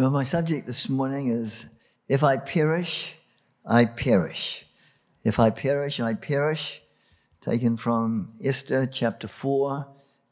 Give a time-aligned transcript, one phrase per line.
[0.00, 1.66] Well, my subject this morning is
[2.08, 3.16] If I perish,
[3.66, 4.64] I perish.
[5.24, 6.80] If I perish, I perish.
[7.42, 9.86] Taken from Esther chapter 4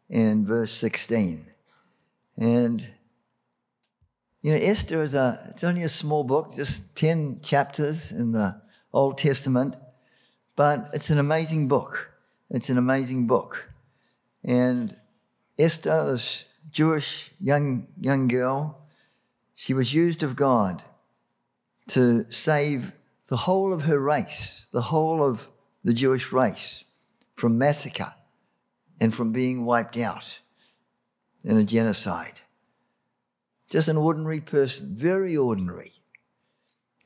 [0.09, 1.45] and verse 16.
[2.39, 2.89] And,
[4.41, 8.59] you know, Esther is a, it's only a small book, just 10 chapters in the
[8.95, 9.77] Old Testament,
[10.57, 12.11] but it's an amazing book.
[12.49, 13.69] It's an amazing book.
[14.43, 14.97] And
[15.59, 18.88] Esther, this Jewish young, young girl,
[19.61, 20.85] she was used of God
[21.89, 22.93] to save
[23.27, 25.49] the whole of her race, the whole of
[25.83, 26.85] the Jewish race,
[27.35, 28.15] from massacre
[29.01, 30.39] and from being wiped out
[31.43, 32.41] in a genocide.
[33.69, 35.95] Just an ordinary person, very ordinary.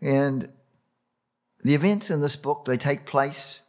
[0.03, 0.51] And
[1.65, 3.61] the events in this book, they take place,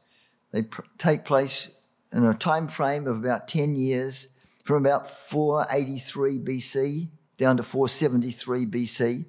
[0.51, 1.71] they pr- take place
[2.11, 4.27] in a time frame of about 10 years,
[4.65, 9.25] from about 483 BC down to 473 BC.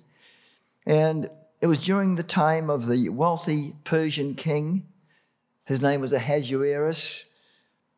[0.87, 4.87] And it was during the time of the wealthy Persian king.
[5.65, 7.25] His name was Ahasuerus.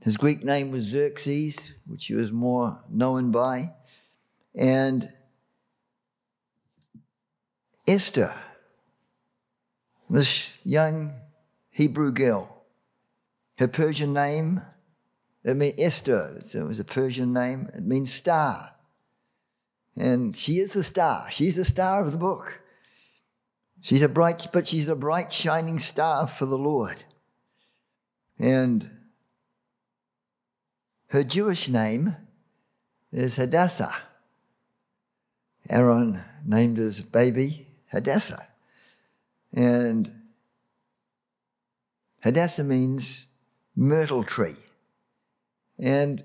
[0.01, 3.73] His Greek name was Xerxes, which he was more known by.
[4.55, 5.13] And
[7.89, 8.33] Esther,
[10.09, 11.15] this young
[11.71, 12.65] Hebrew girl,
[13.59, 14.63] her Persian name,
[15.43, 18.76] it means Esther, it was a Persian name, it means star.
[19.97, 21.31] And she is the star.
[21.31, 22.61] She's the star of the book.
[23.81, 27.05] She's a bright, but she's a bright, shining star for the Lord.
[28.39, 28.91] And
[31.09, 32.17] her Jewish name
[33.13, 33.95] is Hadassah.
[35.71, 38.47] Aaron named his baby Hadassah.
[39.53, 40.11] And
[42.23, 43.27] Hadassah means
[43.75, 44.57] myrtle tree.
[45.79, 46.25] And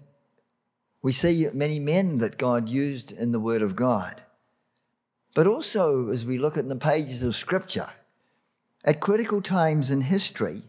[1.01, 4.21] we see many men that God used in the Word of God.
[5.33, 7.89] But also, as we look at the pages of Scripture,
[8.83, 10.63] at critical times in history,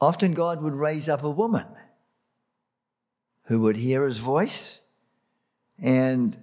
[0.00, 1.66] often God would raise up a woman
[3.44, 4.80] who would hear his voice.
[5.78, 6.36] And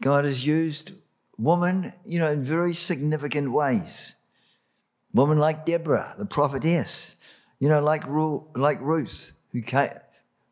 [0.00, 0.92] God has used
[1.38, 4.14] women, you know, in very significant ways.
[5.12, 7.16] Women like Deborah, the prophetess,
[7.58, 9.88] you know, like, Ru- like Ruth, who came,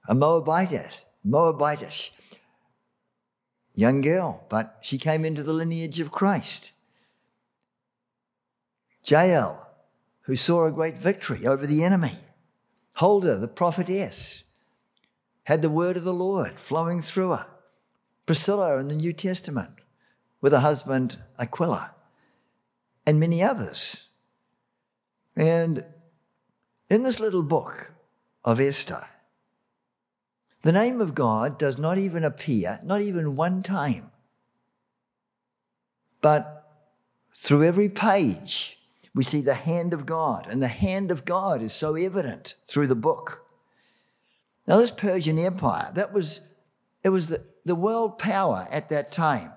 [0.08, 2.10] a Moabitess, Moabitish
[3.74, 6.72] young girl, but she came into the lineage of Christ.
[9.04, 9.68] Jael,
[10.22, 12.18] who saw a great victory over the enemy.
[12.94, 14.44] Huldah, the prophetess,
[15.44, 17.46] had the word of the Lord flowing through her.
[18.24, 19.70] Priscilla in the New Testament
[20.40, 21.90] with her husband Aquila,
[23.06, 24.06] and many others.
[25.36, 25.84] And
[26.88, 27.92] in this little book
[28.44, 29.04] of Esther,
[30.64, 34.10] the name of God does not even appear, not even one time.
[36.22, 36.72] But
[37.36, 38.78] through every page,
[39.14, 42.86] we see the hand of God, and the hand of God is so evident through
[42.86, 43.44] the book.
[44.66, 46.40] Now, this Persian Empire, that was,
[47.02, 49.52] it was the, the world power at that time.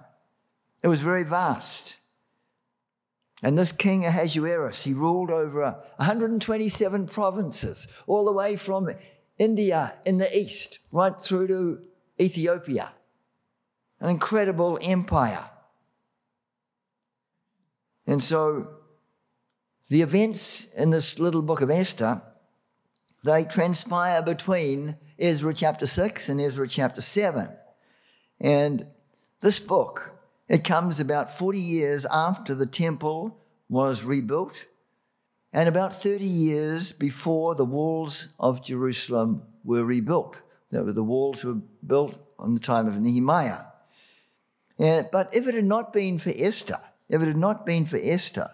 [0.84, 1.96] It was very vast.
[3.42, 5.62] And this king Ahasuerus, he ruled over
[5.96, 8.90] 127 provinces, all the way from
[9.38, 11.82] India in the east, right through to
[12.20, 12.94] Ethiopia.
[14.00, 15.46] An incredible empire.
[18.06, 18.68] And so
[19.90, 22.22] the events in this little book of Esther,
[23.24, 27.50] they transpire between Ezra chapter 6 and Ezra chapter 7.
[28.40, 28.86] And
[29.42, 33.38] this book, it comes about 40 years after the temple
[33.70, 34.66] was rebuilt
[35.54, 40.40] and about 30 years before the walls of Jerusalem were rebuilt.
[40.72, 43.62] The walls were built on the time of Nehemiah.
[44.78, 48.52] But if it had not been for Esther, if it had not been for Esther,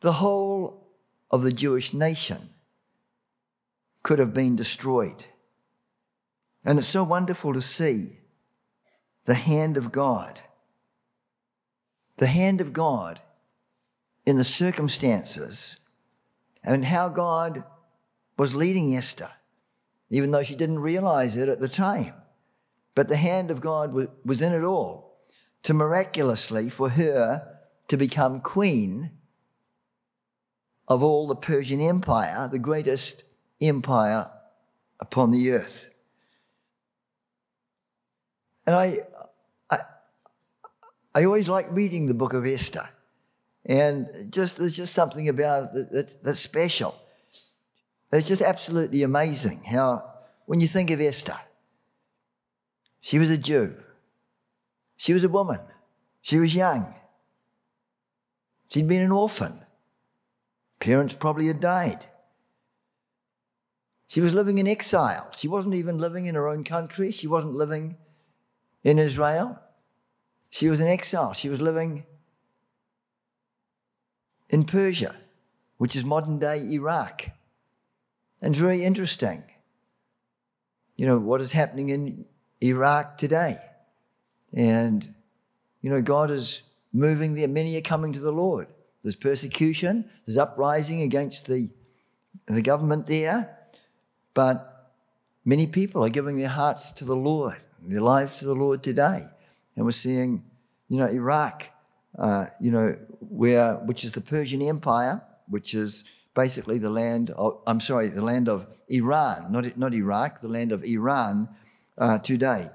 [0.00, 0.88] the whole
[1.30, 2.50] of the Jewish nation
[4.02, 5.26] could have been destroyed.
[6.64, 8.20] And it's so wonderful to see
[9.26, 10.40] the hand of God.
[12.16, 13.20] The hand of God
[14.26, 15.76] in the circumstances
[16.62, 17.64] and how God
[18.36, 19.30] was leading Esther,
[20.10, 22.14] even though she didn't realize it at the time.
[22.94, 25.18] But the hand of God was in it all
[25.62, 27.58] to miraculously for her
[27.88, 29.10] to become queen
[30.88, 33.22] of all the Persian Empire, the greatest
[33.60, 34.30] empire
[35.00, 35.90] upon the earth.
[38.66, 38.98] And I,
[39.70, 39.78] I,
[41.14, 42.88] I always like reading the book of Esther
[43.66, 46.94] and just there's just something about it that, that's special.
[48.12, 50.04] It's just absolutely amazing how,
[50.46, 51.38] when you think of Esther,
[53.00, 53.76] she was a Jew,
[54.96, 55.60] she was a woman,
[56.20, 56.94] She was young.
[58.68, 59.64] She'd been an orphan.
[60.78, 62.06] Parents probably had died.
[64.06, 65.28] She was living in exile.
[65.32, 67.10] She wasn't even living in her own country.
[67.10, 67.96] She wasn't living
[68.82, 69.58] in Israel.
[70.50, 71.32] She was in exile.
[71.32, 72.04] She was living
[74.50, 75.14] in Persia,
[75.78, 77.30] which is modern day Iraq.
[78.42, 79.44] And it's very interesting,
[80.96, 82.24] you know, what is happening in
[82.60, 83.56] Iraq today.
[84.52, 85.14] And,
[85.80, 86.62] you know, God is
[86.92, 87.48] moving there.
[87.48, 88.66] Many are coming to the Lord.
[89.02, 91.70] There's persecution, there's uprising against the,
[92.46, 93.56] the government there,
[94.34, 94.92] but
[95.44, 99.22] many people are giving their hearts to the Lord, their lives to the Lord today.
[99.74, 100.44] And we're seeing,
[100.88, 101.70] you know, Iraq,
[102.18, 106.04] uh, you know, where, which is the Persian Empire, which is
[106.34, 110.72] basically the land of, I'm sorry, the land of Iran, not, not Iraq, the land
[110.72, 111.48] of Iran
[111.98, 112.70] uh, today.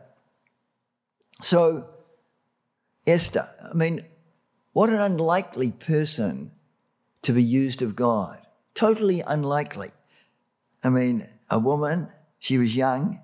[1.41, 1.89] So,
[3.05, 4.05] Esther, I mean,
[4.73, 6.51] what an unlikely person
[7.21, 8.39] to be used of God.
[8.73, 9.91] Totally unlikely.
[10.83, 12.09] I mean, a woman,
[12.39, 13.19] she was young,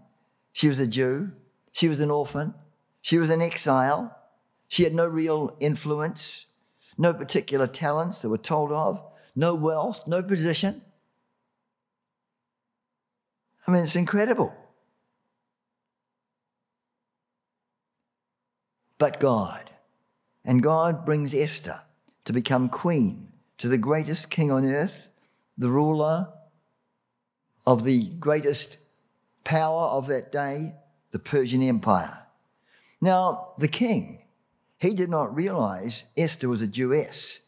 [0.51, 1.31] she was a Jew,
[1.71, 2.53] she was an orphan,
[3.01, 4.17] she was an exile,
[4.71, 6.45] she had no real influence,
[6.97, 9.03] no particular talents that were told of,
[9.35, 10.81] no wealth, no position.
[13.67, 14.55] I mean, it's incredible.
[18.97, 19.71] But God,
[20.45, 21.81] and God brings Esther
[22.23, 23.27] to become queen
[23.57, 25.09] to the greatest king on earth,
[25.57, 26.29] the ruler
[27.67, 28.77] of the greatest
[29.43, 30.75] power of that day,
[31.11, 32.19] the Persian Empire.
[33.01, 34.20] Now, the king
[34.81, 37.41] he did not realize Esther was a Jewess.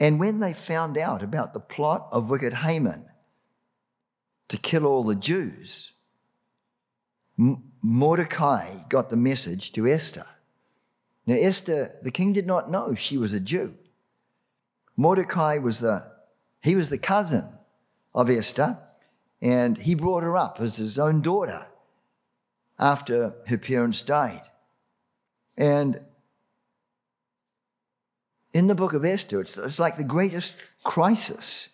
[0.00, 3.04] And when they found out about the plot of wicked Haman
[4.48, 5.92] to kill all the Jews,
[7.36, 10.24] Mordecai got the message to Esther.
[11.26, 13.74] Now, Esther, the king did not know she was a Jew.
[14.96, 16.10] Mordecai was the,
[16.62, 17.44] he was the cousin
[18.14, 18.78] of Esther,
[19.42, 21.66] and he brought her up as his own daughter
[22.78, 24.44] after her parents died.
[25.58, 26.00] And
[28.52, 31.68] in the book of Esther, it's, it's like the greatest crisis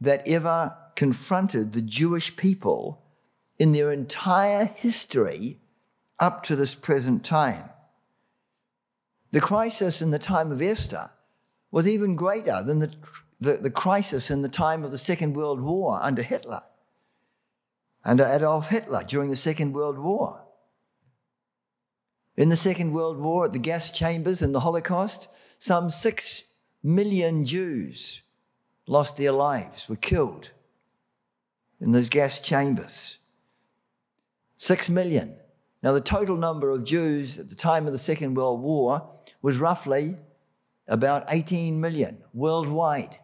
[0.00, 3.02] that ever confronted the Jewish people
[3.58, 5.58] in their entire history
[6.18, 7.68] up to this present time.
[9.32, 11.10] The crisis in the time of Esther
[11.70, 12.94] was even greater than the,
[13.40, 16.62] the, the, crisis in the time of the Second World War under Hitler,
[18.04, 20.42] under Adolf Hitler during the Second World War.
[22.36, 25.28] In the Second World War, at the gas chambers and the Holocaust,
[25.62, 26.42] some six
[26.82, 28.22] million Jews
[28.88, 30.50] lost their lives, were killed
[31.80, 33.18] in those gas chambers.
[34.56, 35.36] Six million.
[35.80, 39.08] Now, the total number of Jews at the time of the Second World War
[39.40, 40.16] was roughly
[40.88, 43.20] about 18 million worldwide.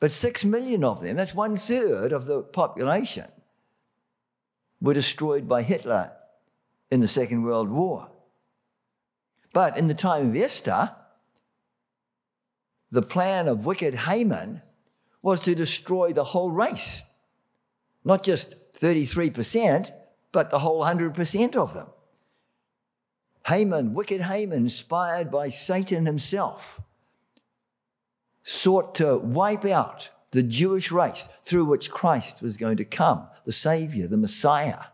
[0.00, 3.28] But six million of them, that's one third of the population,
[4.80, 6.10] were destroyed by Hitler
[6.90, 8.10] in the Second World War.
[9.52, 10.96] But in the time of Esther,
[12.92, 14.60] the plan of wicked Haman
[15.22, 17.02] was to destroy the whole race,
[18.04, 19.90] not just 33%,
[20.30, 21.86] but the whole 100% of them.
[23.46, 26.82] Haman, wicked Haman, inspired by Satan himself,
[28.42, 33.52] sought to wipe out the Jewish race through which Christ was going to come, the
[33.52, 34.84] Savior, the Messiah.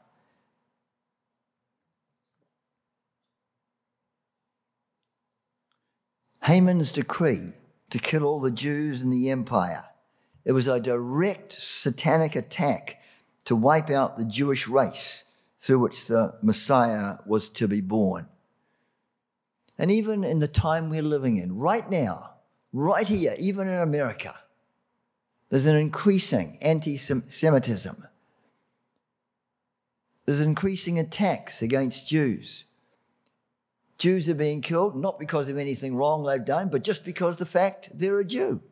[6.42, 7.52] Haman's decree
[7.90, 9.84] to kill all the Jews in the empire.
[10.44, 13.00] It was a direct satanic attack
[13.44, 15.24] to wipe out the Jewish race
[15.58, 18.28] through which the Messiah was to be born.
[19.78, 22.34] And even in the time we're living in, right now,
[22.72, 24.34] right here, even in America,
[25.50, 28.06] there's an increasing anti Semitism.
[30.26, 32.64] There's increasing attacks against Jews.
[33.98, 37.46] Jews are being killed not because of anything wrong they've done, but just because the
[37.46, 38.62] fact they're a Jew.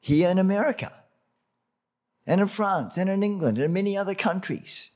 [0.00, 0.92] Here in America,
[2.26, 4.90] and in France, and in England, and in many other countries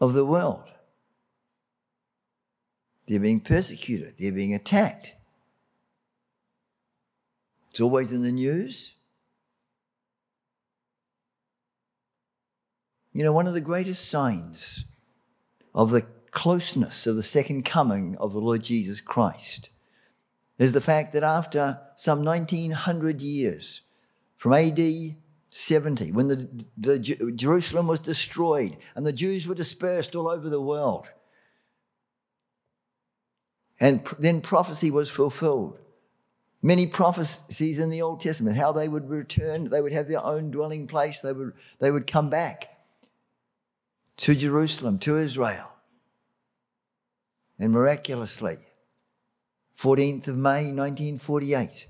[0.00, 0.64] of the world.
[3.06, 5.14] They're being persecuted, they're being attacked.
[7.70, 8.94] It's always in the news.
[13.12, 14.84] You know, one of the greatest signs
[15.74, 19.70] of the closeness of the second coming of the Lord Jesus Christ
[20.58, 23.82] is the fact that after some 1900 years,
[24.36, 24.80] from AD
[25.50, 30.60] 70, when the, the Jerusalem was destroyed and the Jews were dispersed all over the
[30.60, 31.10] world,
[33.82, 35.76] And then prophecy was fulfilled.
[36.62, 40.52] Many prophecies in the Old Testament, how they would return, they would have their own
[40.52, 42.78] dwelling place, they would, they would come back
[44.18, 45.71] to Jerusalem, to Israel.
[47.62, 48.56] And miraculously,
[49.78, 51.86] 14th of May 1948,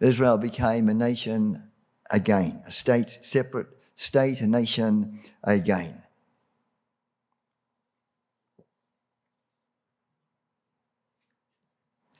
[0.00, 1.70] Israel became a nation
[2.10, 6.02] again, a state, separate state, a nation again.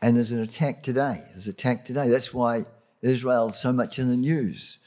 [0.01, 1.21] And there's an attack today.
[1.33, 2.09] There's an attack today.
[2.09, 2.65] That's why
[3.03, 4.79] Israel's so much in the news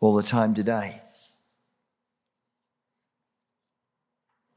[0.00, 1.02] all the time today.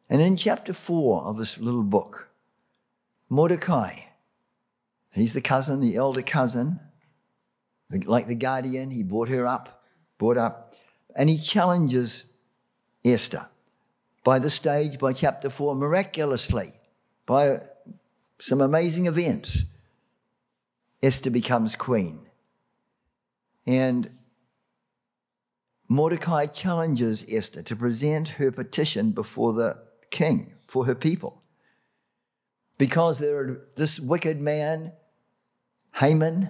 [0.09, 2.29] And in chapter 4 of this little book,
[3.29, 4.01] Mordecai,
[5.12, 6.79] he's the cousin, the elder cousin,
[8.05, 9.83] like the guardian, he brought her up,
[10.17, 10.75] brought up,
[11.15, 12.25] and he challenges
[13.03, 13.47] Esther.
[14.24, 16.71] By the stage, by chapter 4, miraculously,
[17.25, 17.62] by
[18.39, 19.65] some amazing events,
[21.01, 22.27] Esther becomes queen.
[23.67, 24.09] And
[25.88, 29.84] Mordecai challenges Esther to present her petition before the
[30.15, 31.43] king for her people.
[32.77, 34.93] Because there are this wicked man,
[35.95, 36.50] Haman,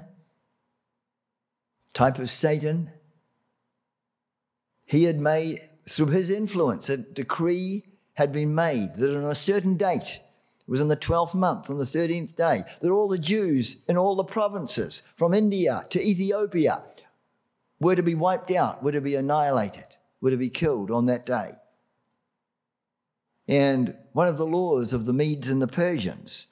[1.93, 2.91] type of Satan,
[4.85, 9.77] he had made, through his influence, a decree had been made that on a certain
[9.77, 10.19] date,
[10.59, 13.97] it was in the 12th month, on the 13th day, that all the Jews in
[13.97, 16.83] all the provinces, from India to Ethiopia,
[17.79, 21.25] were to be wiped out, were to be annihilated, were to be killed on that
[21.25, 21.53] day.
[23.47, 26.47] And one of the laws of the Medes and the Persians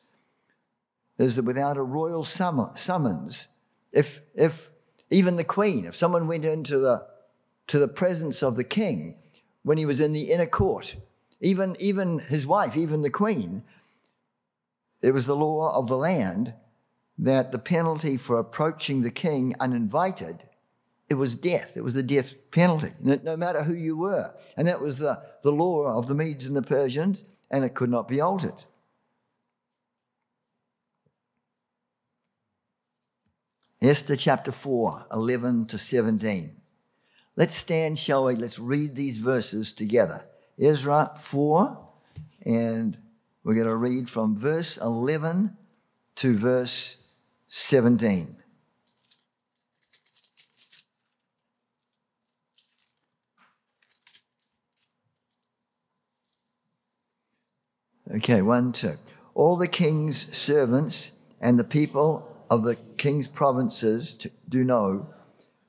[1.17, 3.47] is that without a royal summons,
[3.91, 4.69] if, if
[5.09, 7.05] even the queen, if someone went into the,
[7.67, 9.15] to the presence of the king
[9.63, 10.95] when he was in the inner court,
[11.39, 13.63] even, even his wife, even the queen,
[15.01, 16.53] it was the law of the land
[17.17, 20.45] that the penalty for approaching the king uninvited
[21.09, 21.73] it was death.
[21.75, 24.33] It was a death penalty, no matter who you were.
[24.57, 27.89] And that was the, the law of the Medes and the Persians, and it could
[27.89, 28.63] not be altered.
[33.81, 36.55] Esther chapter 4, 11 to 17.
[37.35, 38.35] Let's stand, shall we?
[38.35, 40.25] Let's read these verses together.
[40.57, 41.77] Ezra 4,
[42.45, 42.97] and
[43.43, 45.57] we're going to read from verse 11
[46.15, 46.97] to verse
[47.47, 48.37] 17.
[58.15, 58.99] Okay, one, two.
[59.33, 65.07] All the king's servants and the people of the king's provinces do know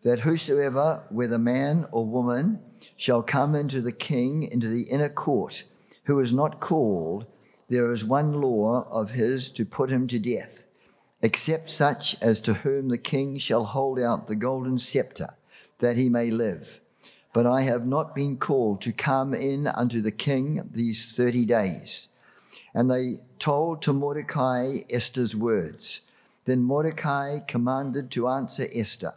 [0.02, 2.60] that whosoever, whether man or woman,
[2.98, 5.64] shall come into the king, into the inner court,
[6.04, 7.24] who is not called,
[7.70, 10.66] there is one law of his to put him to death,
[11.22, 15.34] except such as to whom the king shall hold out the golden scepter,
[15.78, 16.82] that he may live.
[17.32, 22.08] But I have not been called to come in unto the king these thirty days.
[22.74, 26.00] And they told to Mordecai Esther's words.
[26.44, 29.14] Then Mordecai commanded to answer Esther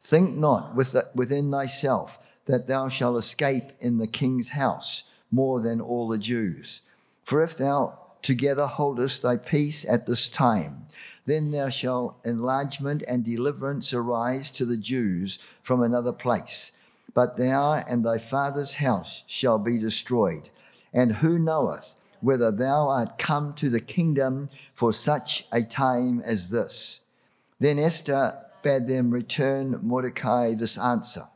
[0.00, 0.74] Think not
[1.14, 6.82] within thyself that thou shalt escape in the king's house more than all the Jews.
[7.22, 10.86] For if thou together holdest thy peace at this time,
[11.26, 16.72] then there shall enlargement and deliverance arise to the Jews from another place.
[17.14, 20.50] But thou and thy father's house shall be destroyed.
[20.92, 26.50] And who knoweth whether thou art come to the kingdom for such a time as
[26.50, 27.00] this.
[27.58, 31.28] Then Esther bade them return Mordecai this answer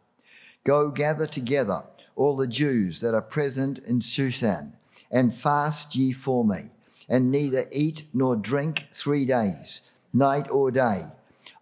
[0.64, 1.84] Go gather together
[2.16, 4.72] all the Jews that are present in Shushan,
[5.10, 6.70] and fast ye for me,
[7.08, 11.02] and neither eat nor drink three days, night or day.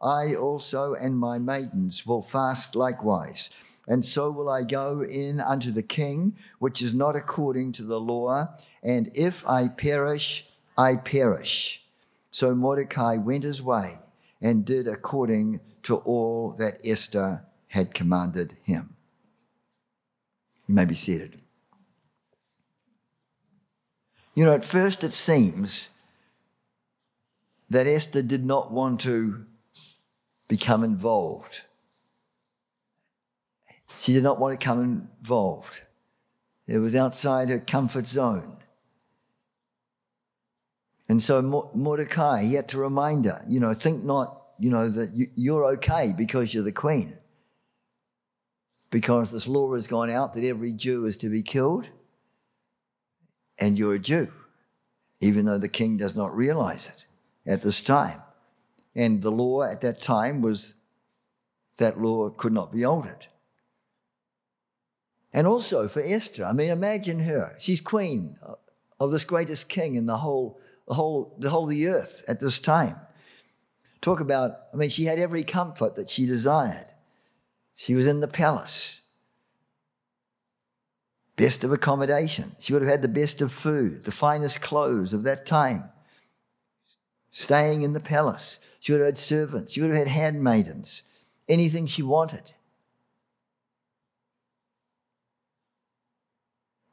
[0.01, 3.51] I also and my maidens will fast likewise.
[3.87, 8.01] And so will I go in unto the king, which is not according to the
[8.01, 8.49] law,
[8.83, 10.47] and if I perish,
[10.77, 11.85] I perish.
[12.31, 13.99] So Mordecai went his way
[14.41, 18.97] and did according to all that Esther had commanded him.
[20.67, 21.41] You may be seated.
[24.35, 25.91] You know, at first it seems
[27.69, 29.45] that Esther did not want to
[30.49, 31.63] become involved.
[33.99, 35.83] She did not want to come involved.
[36.67, 38.57] It was outside her comfort zone.
[41.13, 41.43] And so
[41.75, 46.15] Mordecai, he had to remind her, you know, think not, you know, that you're okay
[46.17, 47.19] because you're the queen.
[48.89, 51.91] Because this law has gone out that every Jew is to be killed,
[53.59, 54.33] and you're a Jew.
[55.23, 57.07] even though the king does not realize it
[57.51, 58.21] at this time.
[58.95, 60.75] And the law at that time was
[61.79, 63.29] that law could not be altered.
[65.33, 67.57] And also for Esther, I mean, imagine her.
[67.59, 68.37] She's queen
[69.01, 72.41] of this greatest king in the whole, the whole, the whole of the earth at
[72.41, 72.97] this time.
[74.01, 76.87] Talk about, I mean, she had every comfort that she desired.
[77.77, 79.01] She was in the palace,
[81.37, 82.57] best of accommodation.
[82.59, 85.85] She would have had the best of food, the finest clothes of that time.
[87.31, 88.61] Staying in the palace.
[88.81, 89.73] She would have had servants.
[89.73, 91.05] She would have had handmaidens,
[91.49, 92.53] anything she wanted.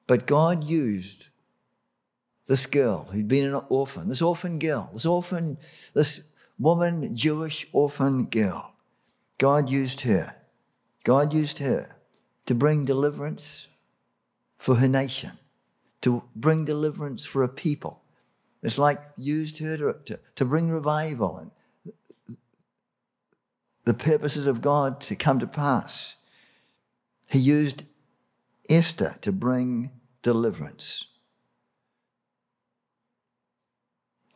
[0.08, 1.28] But God used
[2.50, 5.60] this girl who'd been an orphan, this orphan girl, this orphan,
[5.94, 6.22] this
[6.58, 8.74] woman, Jewish orphan girl.
[9.38, 10.36] God used her.
[11.04, 11.96] God used her
[12.48, 13.68] to bring deliverance
[14.58, 15.34] for her nation,
[16.02, 18.02] to bring deliverance for a people.
[18.64, 21.52] It's like used her to, to, to bring revival and
[23.86, 26.16] the purposes of God to come to pass.
[27.28, 27.86] He used
[28.68, 29.92] Esther to bring
[30.24, 31.06] deliverance.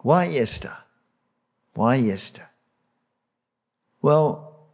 [0.03, 0.77] Why Esther?
[1.75, 2.49] Why Esther?
[4.01, 4.67] Well,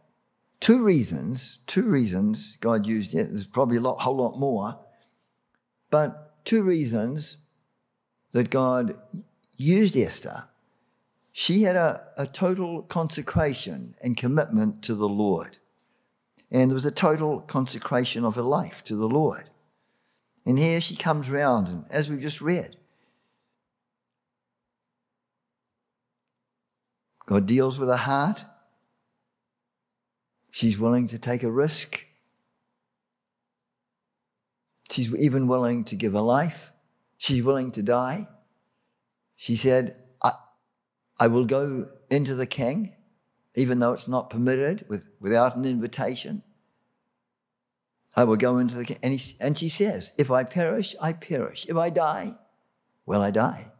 [0.58, 3.28] two reasons, two reasons God used it.
[3.28, 4.80] There's probably a lot, whole lot more,
[5.88, 7.36] but two reasons
[8.32, 8.96] that God
[9.56, 10.44] used Esther.
[11.30, 15.58] She had a, a total consecration and commitment to the Lord.
[16.50, 19.48] And there was a total consecration of her life to the Lord.
[20.44, 22.76] And here she comes round, and as we've just read,
[27.30, 28.44] God deals with her heart.
[30.50, 32.04] She's willing to take a risk.
[34.90, 36.72] She's even willing to give her life.
[37.18, 38.26] She's willing to die.
[39.36, 40.32] She said, I,
[41.20, 42.94] I will go into the king,
[43.54, 46.42] even though it's not permitted with, without an invitation.
[48.16, 48.98] I will go into the king.
[49.04, 51.66] And, he, and she says, If I perish, I perish.
[51.68, 52.34] If I die,
[53.06, 53.70] well, I die.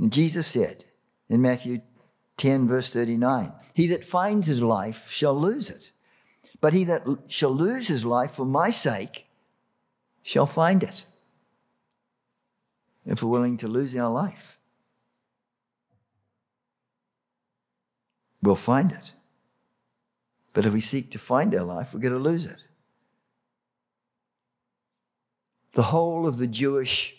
[0.00, 0.86] And Jesus said
[1.28, 1.82] in Matthew
[2.38, 5.92] 10, verse 39, He that finds his life shall lose it,
[6.60, 9.26] but he that shall lose his life for my sake
[10.22, 11.04] shall find it.
[13.04, 14.58] If we're willing to lose our life,
[18.42, 19.12] we'll find it.
[20.54, 22.64] But if we seek to find our life, we're going to lose it.
[25.74, 27.14] The whole of the Jewish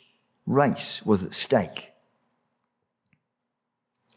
[0.47, 1.90] race was at stake.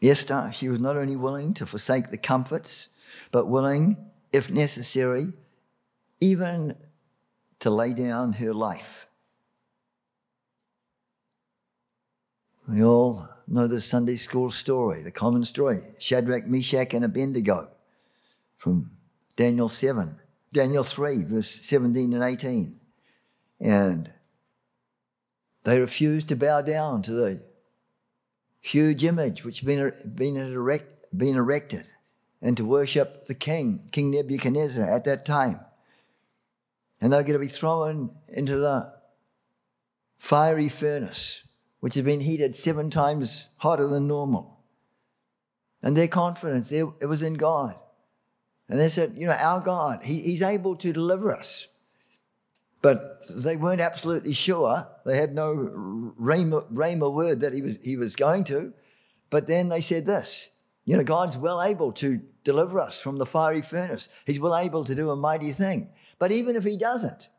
[0.01, 2.89] Esther, she was not only willing to forsake the comforts,
[3.31, 3.97] but willing,
[4.31, 5.33] if necessary,
[6.19, 6.75] even
[7.59, 9.07] to lay down her life.
[12.67, 17.69] We all know the Sunday school story, the common story Shadrach, Meshach, and Abednego
[18.57, 18.91] from
[19.35, 20.19] Daniel 7,
[20.51, 22.79] Daniel 3, verse 17 and 18.
[23.59, 24.11] And
[25.63, 27.43] they refused to bow down to the
[28.65, 31.87] huge image which had been, been, erect, been erected
[32.41, 35.59] and to worship the king, King Nebuchadnezzar, at that time.
[36.99, 38.91] And they're going to be thrown into the
[40.17, 41.43] fiery furnace,
[41.79, 44.59] which had been heated seven times hotter than normal.
[45.83, 47.75] And their confidence, it was in God.
[48.67, 51.67] And they said, you know, our God, he, He's able to deliver us.
[52.85, 54.87] But they weren't absolutely sure.
[55.07, 55.55] They had no
[56.21, 58.73] rhema, word that he was, he was going to.
[59.31, 60.51] But then they said this
[60.83, 64.07] you know, God's well able to deliver us from the fiery furnace.
[64.27, 65.89] He's well able to do a mighty thing.
[66.19, 67.29] But even if he doesn't,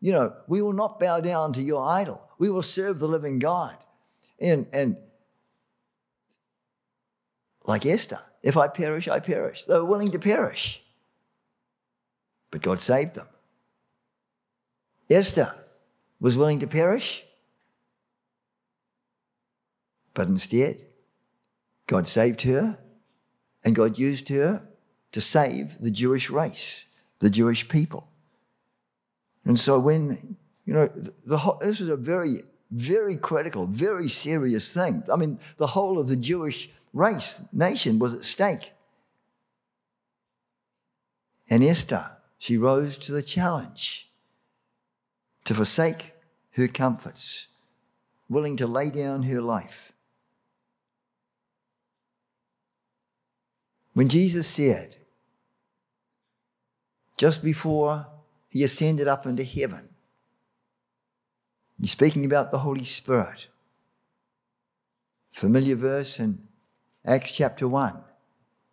[0.00, 2.26] you know, we will not bow down to your idol.
[2.38, 3.76] We will serve the living God.
[4.40, 4.96] And, and
[7.66, 9.64] like Esther, if I perish, I perish.
[9.64, 10.82] They were willing to perish.
[12.50, 13.26] But God saved them.
[15.10, 15.54] Esther
[16.20, 17.24] was willing to perish,
[20.14, 20.80] but instead,
[21.86, 22.78] God saved her
[23.64, 24.62] and God used her
[25.12, 26.86] to save the Jewish race,
[27.18, 28.08] the Jewish people.
[29.44, 30.88] And so, when, you know,
[31.26, 32.36] the, this was a very,
[32.70, 35.02] very critical, very serious thing.
[35.12, 38.72] I mean, the whole of the Jewish race, nation was at stake.
[41.50, 44.10] And Esther, she rose to the challenge
[45.44, 46.12] to forsake
[46.52, 47.48] her comforts,
[48.28, 49.92] willing to lay down her life.
[53.92, 54.96] When Jesus said,
[57.16, 58.06] just before
[58.48, 59.88] he ascended up into heaven,
[61.78, 63.48] You're speaking about the Holy Spirit.
[65.32, 66.46] Familiar verse in
[67.04, 68.02] Acts chapter 1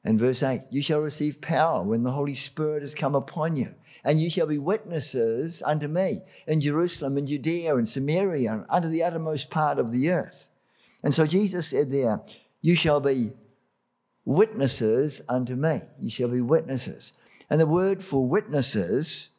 [0.03, 3.75] and verse 8 You shall receive power when the Holy Spirit has come upon you,
[4.03, 8.87] and you shall be witnesses unto me in Jerusalem and Judea and Samaria and unto
[8.87, 10.49] the uttermost part of the earth.
[11.03, 12.21] And so Jesus said there,
[12.61, 13.31] You shall be
[14.25, 15.81] witnesses unto me.
[15.99, 17.13] You shall be witnesses.
[17.49, 19.29] And the word for witnesses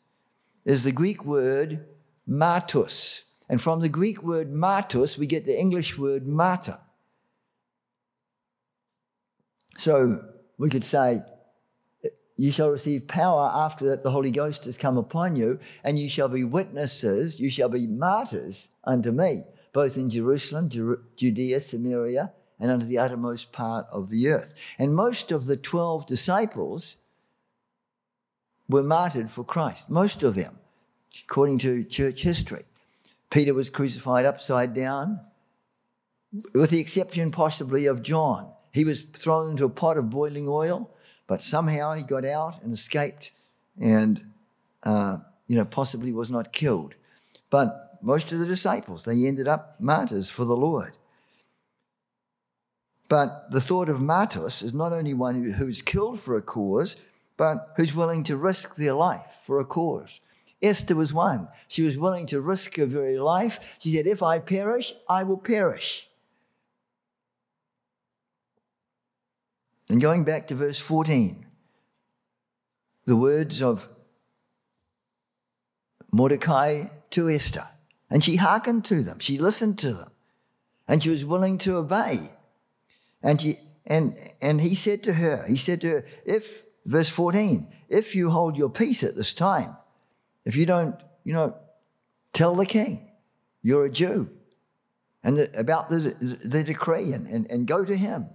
[0.64, 1.86] is the Greek word
[2.28, 3.24] martus.
[3.48, 6.78] And from the Greek word martus, we get the English word martyr.
[9.76, 10.31] So
[10.62, 11.20] we could say,
[12.36, 16.08] You shall receive power after that the Holy Ghost has come upon you, and you
[16.08, 20.68] shall be witnesses, you shall be martyrs unto me, both in Jerusalem,
[21.16, 24.54] Judea, Samaria, and unto the uttermost part of the earth.
[24.78, 26.96] And most of the 12 disciples
[28.68, 30.60] were martyred for Christ, most of them,
[31.24, 32.66] according to church history.
[33.30, 35.22] Peter was crucified upside down,
[36.54, 38.52] with the exception possibly of John.
[38.72, 40.90] He was thrown into a pot of boiling oil,
[41.26, 43.32] but somehow he got out and escaped
[43.80, 44.20] and,
[44.82, 46.94] uh, you know, possibly was not killed.
[47.50, 50.96] But most of the disciples, they ended up martyrs for the Lord.
[53.08, 56.96] But the thought of martyrs is not only one who's killed for a cause,
[57.36, 60.20] but who's willing to risk their life for a cause.
[60.62, 61.48] Esther was one.
[61.68, 63.76] She was willing to risk her very life.
[63.78, 66.08] She said, If I perish, I will perish.
[69.88, 71.46] And going back to verse 14,
[73.04, 73.88] the words of
[76.12, 77.66] Mordecai to Esther.
[78.10, 80.10] And she hearkened to them, she listened to them,
[80.86, 82.30] and she was willing to obey.
[83.22, 87.66] And, she, and, and he said to her, he said to her, if, verse 14,
[87.88, 89.76] if you hold your peace at this time,
[90.44, 91.56] if you don't, you know,
[92.32, 93.08] tell the king
[93.62, 94.28] you're a Jew
[95.24, 95.98] and the, about the,
[96.44, 98.26] the decree and, and, and go to him,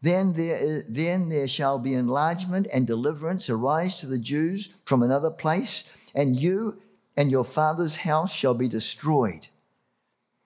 [0.00, 5.30] then there, then there shall be enlargement and deliverance arise to the Jews from another
[5.30, 5.84] place,
[6.14, 6.80] and you
[7.16, 9.48] and your father's house shall be destroyed.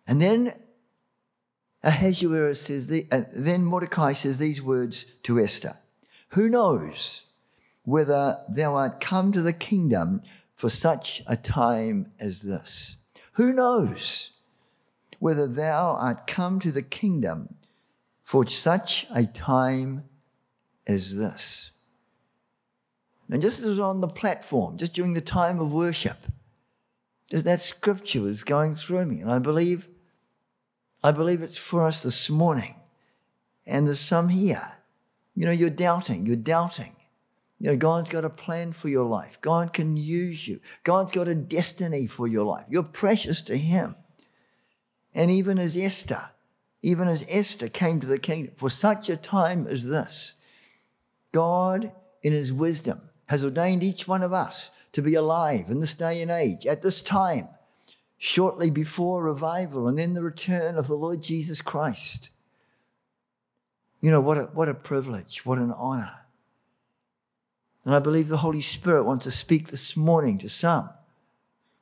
[0.06, 0.52] And then
[1.84, 5.76] Ahasuerus says, the, uh, then Mordecai says these words to Esther
[6.30, 7.24] Who knows
[7.84, 10.22] whether thou art come to the kingdom
[10.54, 12.96] for such a time as this?
[13.32, 14.30] Who knows
[15.18, 17.56] whether thou art come to the kingdom
[18.32, 20.04] for such a time
[20.86, 21.70] as this?
[23.28, 26.16] And just as on the platform, just during the time of worship,
[27.28, 29.20] that scripture was going through me.
[29.20, 29.86] And I believe
[31.04, 32.76] I believe it's for us this morning.
[33.66, 34.78] And there's some here.
[35.34, 36.96] You know, you're doubting, you're doubting.
[37.58, 39.42] You know, God's got a plan for your life.
[39.42, 40.58] God can use you.
[40.84, 42.64] God's got a destiny for your life.
[42.70, 43.94] You're precious to Him.
[45.14, 46.30] And even as Esther,
[46.82, 50.34] even as Esther came to the kingdom for such a time as this,
[51.30, 51.92] God,
[52.22, 56.20] in His wisdom, has ordained each one of us to be alive in this day
[56.20, 57.48] and age, at this time
[58.18, 62.30] shortly before revival and then the return of the Lord Jesus Christ.
[64.00, 66.20] You know, what a, what a privilege, what an honor.
[67.84, 70.90] And I believe the Holy Spirit wants to speak this morning to some.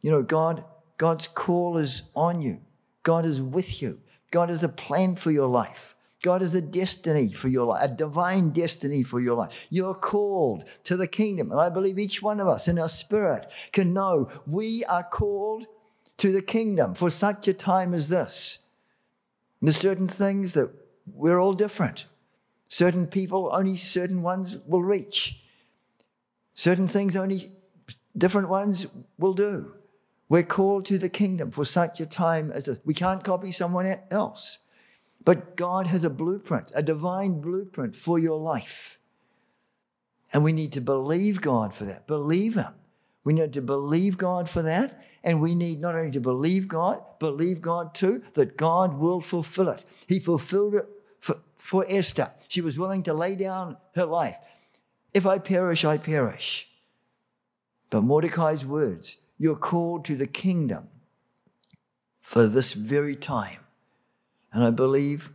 [0.01, 0.65] You know, God,
[0.97, 2.61] God's call is on you.
[3.03, 4.01] God is with you.
[4.31, 5.97] God has a plan for your life.
[6.23, 9.57] God has a destiny for your life, a divine destiny for your life.
[9.71, 11.51] You're called to the kingdom.
[11.51, 15.67] And I believe each one of us in our spirit can know we are called
[16.19, 18.59] to the kingdom for such a time as this.
[19.61, 20.71] And There's certain things that
[21.07, 22.05] we're all different.
[22.69, 25.43] Certain people, only certain ones will reach.
[26.55, 27.53] Certain things, only
[28.17, 28.87] different ones
[29.19, 29.75] will do.
[30.31, 32.79] We're called to the kingdom for such a time as this.
[32.85, 34.61] We can't copy someone else.
[35.25, 38.99] But God has a blueprint, a divine blueprint for your life.
[40.33, 42.07] And we need to believe God for that.
[42.07, 42.73] Believe Him.
[43.25, 45.05] We need to believe God for that.
[45.25, 49.69] And we need not only to believe God, believe God too, that God will fulfill
[49.69, 49.85] it.
[50.07, 50.89] He fulfilled it
[51.19, 52.31] for, for Esther.
[52.47, 54.37] She was willing to lay down her life.
[55.13, 56.71] If I perish, I perish.
[57.91, 60.87] But Mordecai's words, you're called to the kingdom
[62.21, 63.61] for this very time.
[64.53, 65.31] And I believe,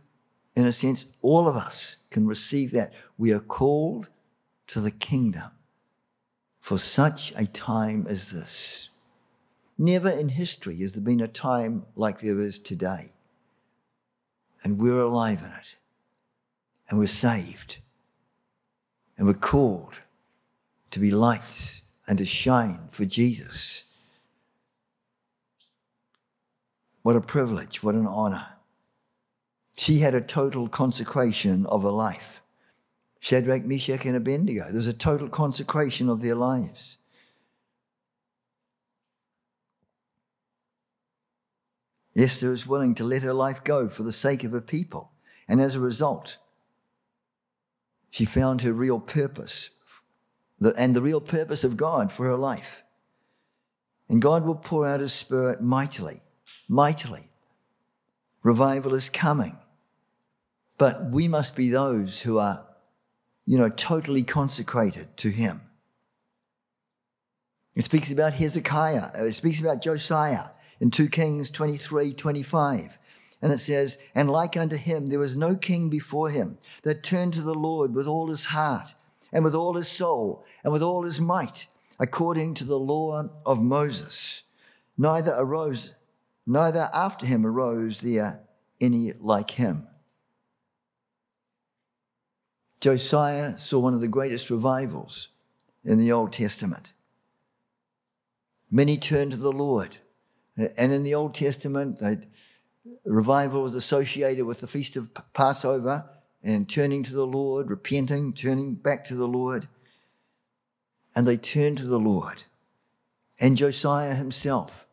[0.54, 2.92] in a sense, all of us can receive that.
[3.18, 4.08] We are called
[4.68, 5.50] to the kingdom
[6.60, 8.90] for such a time as this.
[9.76, 13.08] Never in history has there been a time like there is today.
[14.62, 15.74] And we're alive in it.
[16.88, 17.78] And we're saved.
[19.18, 19.98] And we're called
[20.92, 23.85] to be lights and to shine for Jesus.
[27.06, 28.48] What a privilege, what an honor.
[29.76, 32.42] She had a total consecration of her life.
[33.20, 34.66] Shadrach, Meshach, and Abednego.
[34.72, 36.98] There's a total consecration of their lives.
[42.16, 45.12] Esther is willing to let her life go for the sake of her people.
[45.46, 46.38] And as a result,
[48.10, 49.70] she found her real purpose
[50.76, 52.82] and the real purpose of God for her life.
[54.08, 56.22] And God will pour out his spirit mightily,
[56.68, 57.30] mightily.
[58.42, 59.58] Revival is coming.
[60.78, 62.66] But we must be those who are,
[63.46, 65.62] you know, totally consecrated to him.
[67.74, 70.48] It speaks about Hezekiah, it speaks about Josiah
[70.80, 72.98] in 2 Kings 23 25.
[73.42, 77.34] And it says, And like unto him, there was no king before him that turned
[77.34, 78.94] to the Lord with all his heart,
[79.32, 81.66] and with all his soul, and with all his might,
[81.98, 84.44] according to the law of Moses.
[84.96, 85.94] Neither arose,
[86.46, 88.40] neither after him arose there
[88.80, 89.88] any like him.
[92.80, 95.28] Josiah saw one of the greatest revivals
[95.84, 96.92] in the Old Testament.
[98.70, 99.98] Many turned to the Lord.
[100.56, 102.02] And in the Old Testament,
[103.04, 106.04] revival was associated with the Feast of Passover
[106.42, 109.66] and turning to the Lord, repenting, turning back to the Lord.
[111.14, 112.44] And they turned to the Lord.
[113.38, 114.85] And Josiah himself,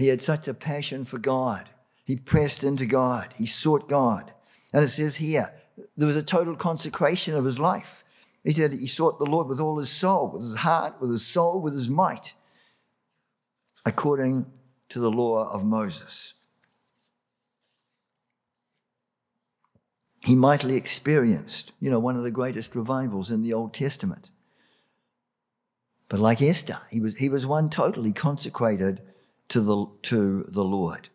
[0.00, 1.68] he had such a passion for God.
[2.06, 4.32] He pressed into God, he sought God.
[4.72, 5.52] And it says here,
[5.94, 8.02] there was a total consecration of his life.
[8.42, 11.26] He said he sought the Lord with all his soul, with his heart, with his
[11.26, 12.32] soul, with his might,
[13.84, 14.46] according
[14.88, 16.32] to the law of Moses.
[20.24, 24.30] He mightily experienced, you know, one of the greatest revivals in the Old Testament.
[26.08, 29.02] But like Esther, he was, he was one totally consecrated
[29.50, 31.08] to the, to the Lord.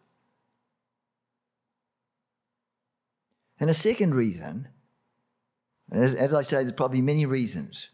[3.59, 4.67] And a second reason,
[5.91, 7.89] as, as I say, there's probably many reasons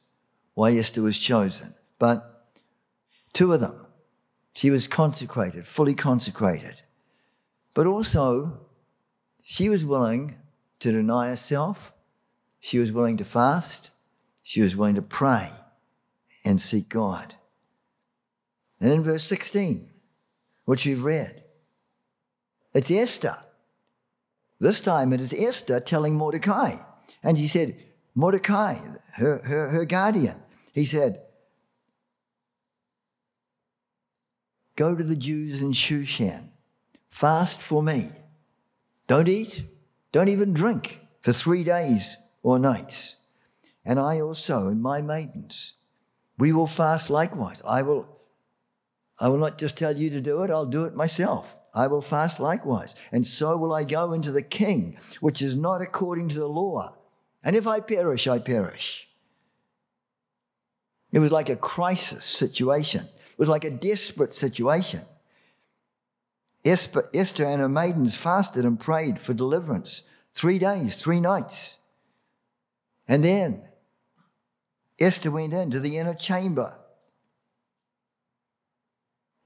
[0.53, 2.53] why Esther was chosen, but
[3.33, 3.85] two of them
[4.53, 6.81] she was consecrated, fully consecrated.
[7.73, 8.67] But also,
[9.41, 10.35] she was willing
[10.79, 11.93] to deny herself.
[12.59, 13.91] She was willing to fast.
[14.43, 15.51] She was willing to pray
[16.43, 17.35] and seek God.
[18.79, 19.90] And in verse 16,
[20.65, 21.43] which we've read,
[22.73, 23.37] it's Esther.
[24.59, 26.77] This time it is Esther telling Mordecai.
[27.23, 27.75] And she said,
[28.15, 28.75] Mordecai,
[29.15, 30.37] her, her, her guardian,
[30.73, 31.21] he said,
[34.75, 36.49] Go to the Jews in Shushan,
[37.09, 38.09] fast for me.
[39.07, 39.65] Don't eat,
[40.11, 43.15] don't even drink for three days or nights.
[43.85, 45.73] And I also and my maidens,
[46.37, 47.61] we will fast likewise.
[47.67, 48.07] I will,
[49.21, 51.55] I will not just tell you to do it, I'll do it myself.
[51.73, 52.95] I will fast likewise.
[53.13, 56.97] And so will I go into the king, which is not according to the law.
[57.41, 59.07] And if I perish, I perish.
[61.13, 65.01] It was like a crisis situation it was like a desperate situation.
[66.63, 67.09] Esther
[67.45, 70.03] and her maidens fasted and prayed for deliverance
[70.33, 71.79] three days, three nights.
[73.07, 73.63] And then
[74.99, 76.75] Esther went into the inner chamber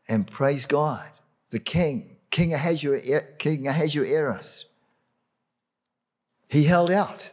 [0.08, 1.10] and praise God,
[1.50, 3.24] the king, King Ahasuerus.
[3.38, 4.65] King Ahasuerus.
[6.48, 7.32] He held out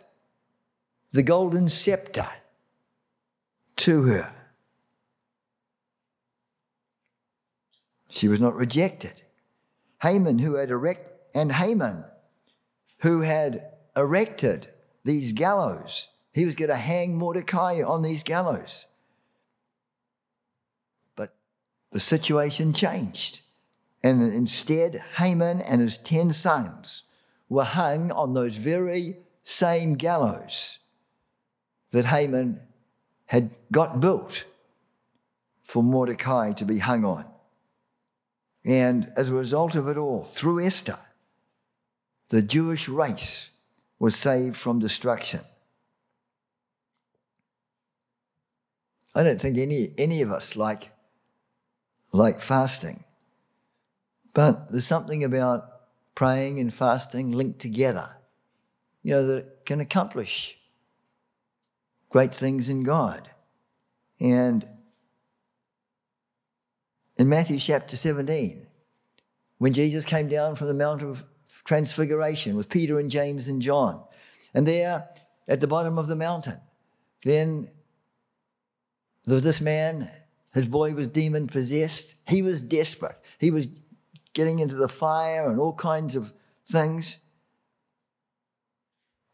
[1.12, 2.28] the golden scepter
[3.76, 4.32] to her.
[8.08, 9.22] She was not rejected.
[10.02, 12.04] Haman, who had erect, and Haman,
[12.98, 14.68] who had erected
[15.04, 18.86] these gallows, he was going to hang Mordecai on these gallows.
[21.16, 21.34] But
[21.92, 23.42] the situation changed.
[24.02, 27.04] And instead, Haman and his 10 sons
[27.48, 30.78] were hung on those very same gallows
[31.90, 32.60] that Haman
[33.26, 34.44] had got built
[35.62, 37.26] for Mordecai to be hung on.
[38.64, 40.98] And as a result of it all, through Esther,
[42.28, 43.50] the Jewish race
[43.98, 45.40] was saved from destruction.
[49.14, 50.90] I don't think any, any of us like,
[52.12, 53.04] like fasting.
[54.34, 55.68] But there's something about
[56.14, 58.16] praying and fasting linked together,
[59.02, 60.58] you know, that can accomplish
[62.10, 63.30] great things in God.
[64.20, 64.68] And
[67.16, 68.66] in Matthew chapter 17,
[69.58, 71.24] when Jesus came down from the Mount of
[71.64, 74.02] Transfiguration with Peter and James and John.
[74.54, 75.08] And there
[75.46, 76.60] at the bottom of the mountain,
[77.24, 77.70] then
[79.24, 80.10] there was this man,
[80.52, 82.14] his boy was demon possessed.
[82.28, 83.16] He was desperate.
[83.38, 83.68] He was
[84.34, 86.32] getting into the fire and all kinds of
[86.64, 87.18] things.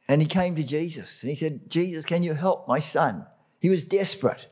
[0.08, 3.26] And he came to Jesus and he said, Jesus, can you help my son?
[3.60, 4.46] He was desperate.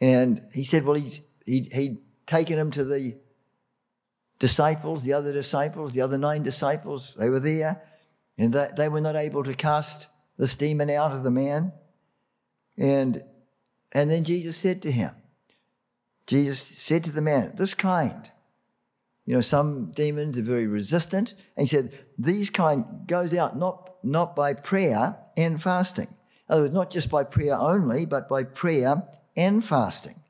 [0.00, 3.16] And he said, Well, he's, he, he'd taken him to the
[4.38, 7.14] disciples, the other disciples, the other nine disciples.
[7.16, 7.82] They were there
[8.36, 11.72] and they, they were not able to cast this demon out of the man.
[12.76, 13.22] And,
[13.92, 15.12] and then Jesus said to him,
[16.26, 18.30] Jesus said to the man, This kind,
[19.24, 21.34] you know, some demons are very resistant.
[21.56, 26.08] And he said, These kind goes out not, not by prayer and fasting.
[26.48, 29.04] In other words, not just by prayer only, but by prayer
[29.36, 30.20] and fasting.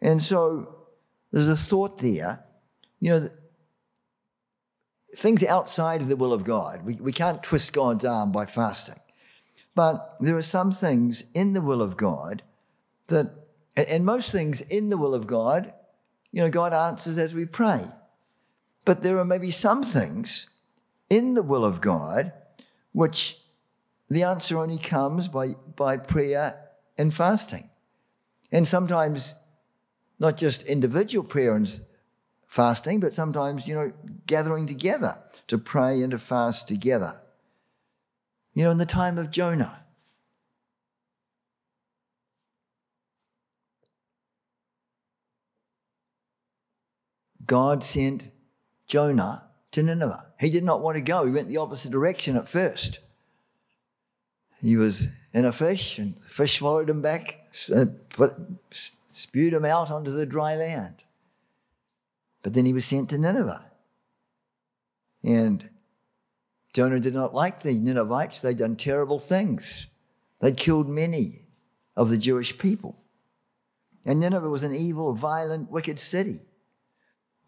[0.00, 0.76] And so
[1.32, 2.44] there's a thought there,
[3.00, 3.28] you know,
[5.16, 6.84] things outside of the will of God.
[6.84, 9.00] We, we can't twist God's arm by fasting.
[9.74, 12.42] But there are some things in the will of God
[13.08, 13.30] that,
[13.76, 15.72] and most things in the will of God,
[16.32, 17.84] you know, God answers as we pray.
[18.84, 20.48] But there are maybe some things
[21.08, 22.32] in the will of God
[22.92, 23.38] which
[24.08, 26.60] the answer only comes by, by prayer
[26.98, 27.70] and fasting.
[28.52, 29.34] And sometimes
[30.18, 31.68] not just individual prayer and
[32.46, 33.92] fasting, but sometimes, you know,
[34.26, 37.20] gathering together to pray and to fast together.
[38.54, 39.83] You know, in the time of Jonah,
[47.46, 48.30] God sent
[48.86, 50.26] Jonah to Nineveh.
[50.38, 51.24] He did not want to go.
[51.26, 53.00] He went the opposite direction at first.
[54.60, 57.40] He was in a fish, and the fish swallowed him back,
[57.74, 57.86] uh,
[59.12, 61.04] spewed him out onto the dry land.
[62.42, 63.64] But then he was sent to Nineveh.
[65.22, 65.68] And
[66.72, 68.40] Jonah did not like the Ninevites.
[68.40, 69.86] They'd done terrible things.
[70.40, 71.46] They'd killed many
[71.96, 72.96] of the Jewish people.
[74.04, 76.42] And Nineveh was an evil, violent, wicked city.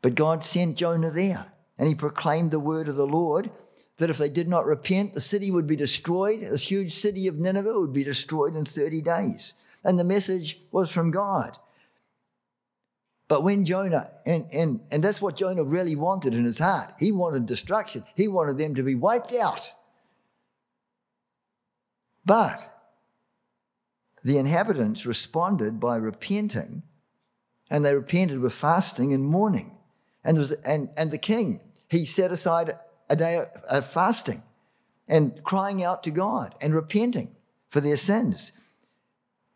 [0.07, 3.51] But God sent Jonah there, and he proclaimed the word of the Lord
[3.97, 6.43] that if they did not repent, the city would be destroyed.
[6.43, 9.55] This huge city of Nineveh would be destroyed in 30 days.
[9.83, 11.59] And the message was from God.
[13.27, 17.11] But when Jonah, and, and, and that's what Jonah really wanted in his heart, he
[17.11, 18.05] wanted destruction.
[18.15, 19.73] He wanted them to be wiped out.
[22.25, 22.73] But
[24.23, 26.85] the inhabitants responded by repenting,
[27.69, 29.76] and they repented with fasting and mourning.
[30.27, 32.73] And, was, and, and the king, he set aside
[33.09, 34.43] a day of fasting
[35.07, 37.37] and crying out to God and repenting
[37.69, 38.51] for their sins.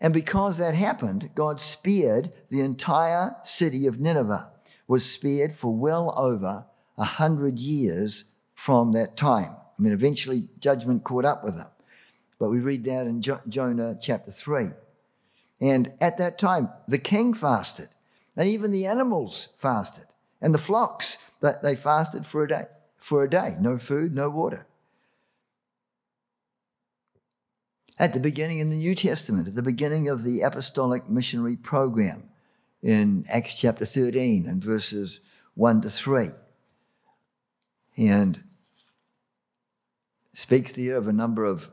[0.00, 4.48] And because that happened, God spared the entire city of Nineveh,
[4.86, 9.56] was spared for well over a hundred years from that time.
[9.78, 11.68] I mean, eventually judgment caught up with them.
[12.38, 14.68] But we read that in jo- Jonah chapter 3.
[15.60, 17.88] And at that time, the king fasted,
[18.36, 20.06] and even the animals fasted
[20.40, 22.64] and the flocks that they fasted for a day
[22.96, 24.66] for a day no food no water.
[27.98, 32.30] At the beginning in the new testament at the beginning of the apostolic missionary program
[32.82, 35.20] in acts chapter 13 and verses
[35.54, 36.28] 1 to 3
[37.98, 38.42] and
[40.32, 41.68] speaks there of a number of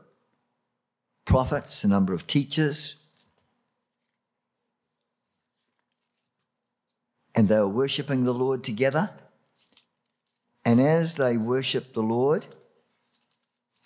[1.24, 2.96] prophets a number of teachers
[7.38, 9.10] and they were worshiping the Lord together.
[10.64, 12.44] And as they worshiped the Lord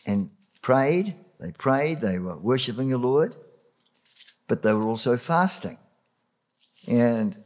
[0.07, 0.31] and
[0.63, 3.37] prayed, they prayed, they were worshiping the Lord,
[4.49, 5.77] but they were also fasting.
[6.89, 7.37] And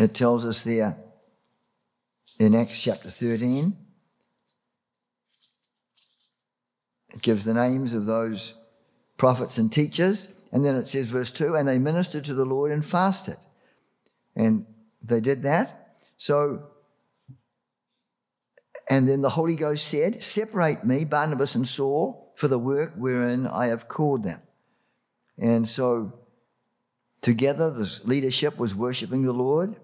[0.00, 0.96] it tells us there
[2.40, 3.76] in Acts chapter 13,
[7.14, 8.54] it gives the names of those
[9.16, 10.26] prophets and teachers.
[10.50, 13.36] And then it says, verse 2 and they ministered to the Lord and fasted.
[14.36, 14.66] And
[15.02, 15.96] they did that.
[16.16, 16.68] So,
[18.88, 23.46] and then the Holy Ghost said, Separate me, Barnabas and Saul, for the work wherein
[23.46, 24.40] I have called them.
[25.38, 26.12] And so,
[27.20, 29.76] together, this leadership was worshiping the Lord.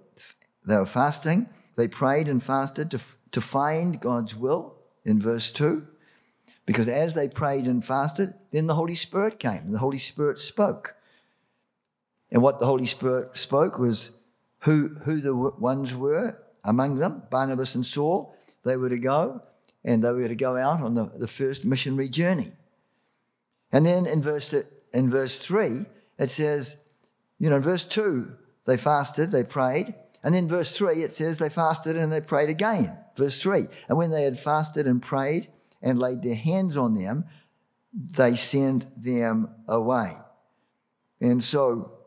[0.65, 1.49] They were fasting.
[1.77, 3.01] They prayed and fasted to,
[3.33, 5.87] to find God's will in verse 2.
[6.65, 9.73] Because as they prayed and fasted, then the Holy Spirit came.
[9.73, 10.95] The Holy Spirit spoke.
[12.31, 14.13] And what the Holy Spirit spoke was
[14.63, 18.35] who, who the ones were among them, Barnabas and Saul.
[18.65, 19.43] They were to go
[19.85, 22.53] and they were to go out on the, the first missionary journey.
[23.73, 24.55] And then in verse,
[24.93, 25.85] in verse 3,
[26.19, 26.77] it says,
[27.39, 28.31] you know, in verse 2,
[28.67, 29.95] they fasted, they prayed.
[30.23, 32.97] And then verse 3, it says they fasted and they prayed again.
[33.17, 35.49] Verse 3, and when they had fasted and prayed
[35.83, 37.25] and laid their hands on them,
[37.93, 40.13] they sent them away.
[41.21, 42.02] And so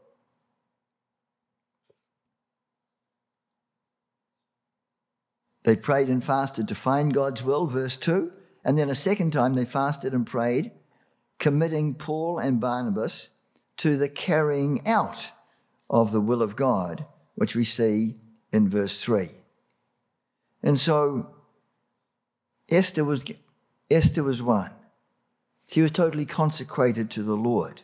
[5.66, 8.32] they prayed and fasted to find God's will, verse 2.
[8.64, 10.72] And then a second time they fasted and prayed,
[11.40, 13.32] committing Paul and Barnabas
[13.78, 15.32] to the carrying out
[15.90, 18.16] of the will of God, which we see
[18.54, 19.28] in verse 3.
[20.62, 21.34] And so
[22.70, 23.24] Esther was,
[23.90, 24.72] Esther was one.
[25.68, 27.82] She was totally consecrated to the Lord.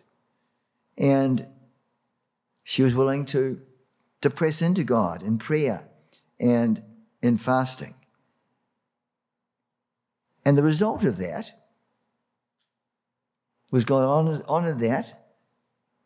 [1.00, 1.50] And
[2.64, 3.60] she was willing to,
[4.22, 5.88] to press into God in prayer
[6.40, 6.84] and
[7.22, 7.96] in fasting.
[10.46, 11.52] And the result of that
[13.70, 15.34] was God on honored that,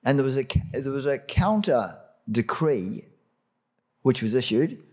[0.03, 1.97] and there was a, there was a counter
[2.29, 3.05] decree
[4.01, 4.83] which was issued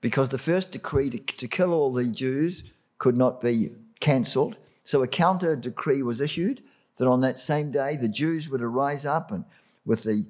[0.00, 2.64] because the first decree to, to kill all the Jews
[2.98, 3.70] could not be
[4.00, 4.58] cancelled.
[4.84, 6.62] So a counter decree was issued
[6.96, 9.44] that on that same day the Jews were to rise up and
[9.86, 10.26] with the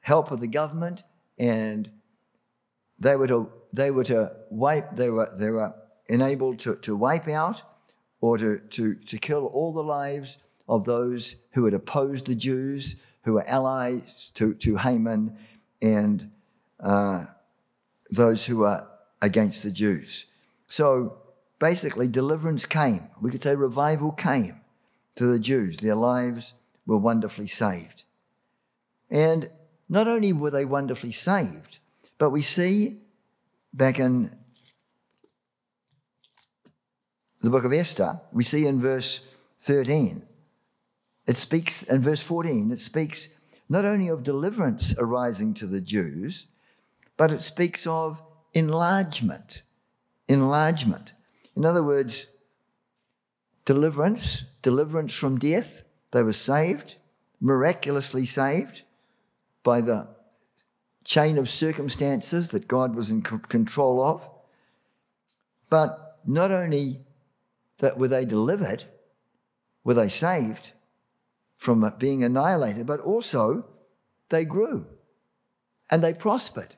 [0.00, 1.02] help of the government
[1.38, 1.90] and
[2.98, 5.74] they were to they were to wipe they were they were
[6.08, 7.62] enabled to, to wipe out
[8.20, 10.38] or to, to, to kill all the lives
[10.68, 15.36] of those who had opposed the Jews, who were allies to, to Haman,
[15.80, 16.30] and
[16.80, 17.26] uh,
[18.10, 18.86] those who were
[19.22, 20.26] against the Jews.
[20.66, 21.18] So
[21.58, 23.08] basically, deliverance came.
[23.20, 24.60] We could say revival came
[25.16, 25.78] to the Jews.
[25.78, 26.54] Their lives
[26.86, 28.04] were wonderfully saved.
[29.10, 29.48] And
[29.88, 31.78] not only were they wonderfully saved,
[32.18, 32.98] but we see
[33.78, 34.36] back in
[37.40, 39.20] the book of Esther, we see in verse
[39.60, 40.20] 13,
[41.28, 43.28] it speaks, in verse 14, it speaks
[43.68, 46.48] not only of deliverance arising to the Jews,
[47.16, 48.20] but it speaks of
[48.52, 49.62] enlargement.
[50.26, 51.12] Enlargement.
[51.54, 52.26] In other words,
[53.64, 55.82] deliverance, deliverance from death.
[56.10, 56.96] They were saved,
[57.40, 58.82] miraculously saved
[59.62, 60.08] by the
[61.04, 64.28] chain of circumstances that God was in control of.
[65.70, 67.00] But not only
[67.78, 68.84] that were they delivered,
[69.84, 70.72] were they saved
[71.56, 73.64] from being annihilated, but also
[74.28, 74.86] they grew
[75.90, 76.76] and they prospered.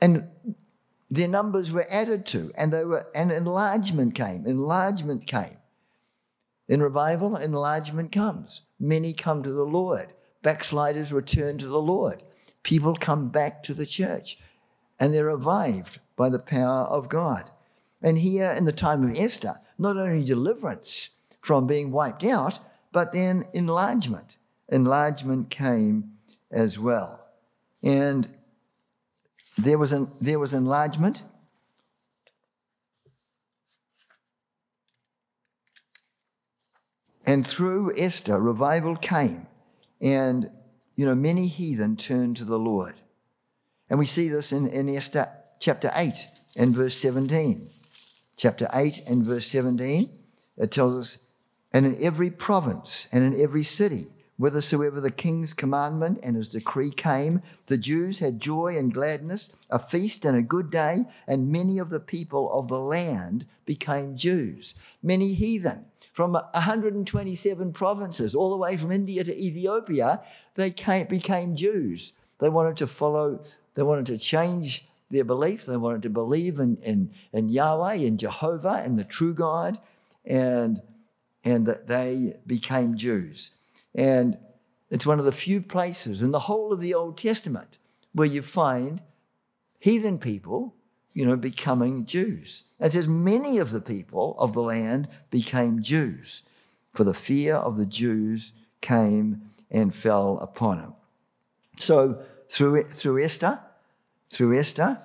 [0.00, 0.28] And
[1.10, 4.46] their numbers were added to, and they were and enlargement came.
[4.46, 5.56] Enlargement came.
[6.68, 8.60] In revival, enlargement comes.
[8.78, 10.12] Many come to the Lord.
[10.42, 12.22] Backsliders return to the Lord
[12.68, 14.38] people come back to the church
[15.00, 17.50] and they're revived by the power of God.
[18.02, 21.08] And here in the time of Esther, not only deliverance
[21.40, 22.58] from being wiped out,
[22.92, 24.36] but then enlargement.
[24.68, 26.12] Enlargement came
[26.50, 27.24] as well.
[27.82, 28.28] And
[29.56, 31.22] there was, an, there was enlargement.
[37.24, 39.46] And through Esther, revival came.
[40.02, 40.50] And
[40.98, 43.02] you know, many heathen turned to the Lord.
[43.88, 45.28] And we see this in, in Esther
[45.60, 46.26] chapter 8
[46.56, 47.70] and verse 17.
[48.36, 50.10] Chapter 8 and verse 17,
[50.56, 51.18] it tells us,
[51.72, 54.06] and in every province and in every city,
[54.38, 59.78] whithersoever the king's commandment and his decree came, the Jews had joy and gladness, a
[59.78, 64.74] feast and a good day, and many of the people of the land became Jews.
[65.00, 65.84] Many heathen
[66.18, 70.20] from 127 provinces, all the way from India to Ethiopia,
[70.56, 72.12] they came, became Jews.
[72.40, 73.44] They wanted to follow,
[73.74, 75.64] they wanted to change their belief.
[75.64, 79.78] They wanted to believe in, in, in Yahweh, in Jehovah, in the true God,
[80.24, 80.82] and,
[81.44, 83.52] and that they became Jews.
[83.94, 84.38] And
[84.90, 87.78] it's one of the few places in the whole of the Old Testament
[88.12, 89.04] where you find
[89.78, 90.74] heathen people,
[91.14, 92.64] you know, becoming Jews.
[92.80, 96.42] It says, many of the people of the land became Jews,
[96.92, 100.92] for the fear of the Jews came and fell upon him.
[101.78, 103.60] So through, through Esther,
[104.30, 105.00] through Esther,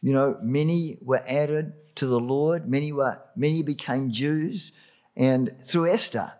[0.00, 4.72] you know, many were added to the Lord, many were many became Jews,
[5.16, 6.32] and through Esther,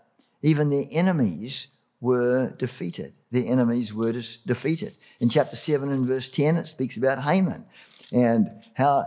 [0.42, 1.68] even their enemies
[2.00, 3.14] were defeated.
[3.30, 4.96] Their enemies were defeated.
[5.20, 7.64] In chapter 7 and verse 10, it speaks about Haman
[8.12, 9.06] and how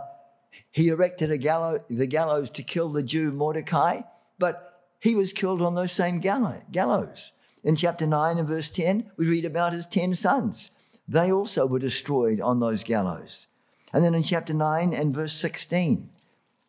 [0.70, 4.02] he erected a gallows, the gallows to kill the Jew Mordecai,
[4.38, 7.32] but he was killed on those same gallows.
[7.64, 10.70] In chapter 9 and verse 10, we read about his 10 sons.
[11.06, 13.46] They also were destroyed on those gallows.
[13.92, 16.10] And then in chapter 9 and verse 16,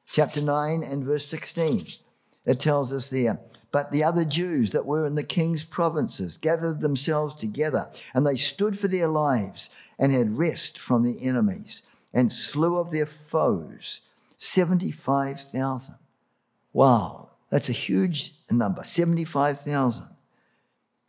[0.10, 1.86] chapter 9 and verse 16,
[2.46, 3.40] it tells us there,
[3.72, 8.36] but the other Jews that were in the king's provinces gathered themselves together, and they
[8.36, 9.70] stood for their lives
[10.00, 11.84] and had rest from their enemies
[12.14, 14.02] and slew of their foes
[14.38, 15.96] 75,000.
[16.72, 20.06] Wow, that's a huge number 75,000.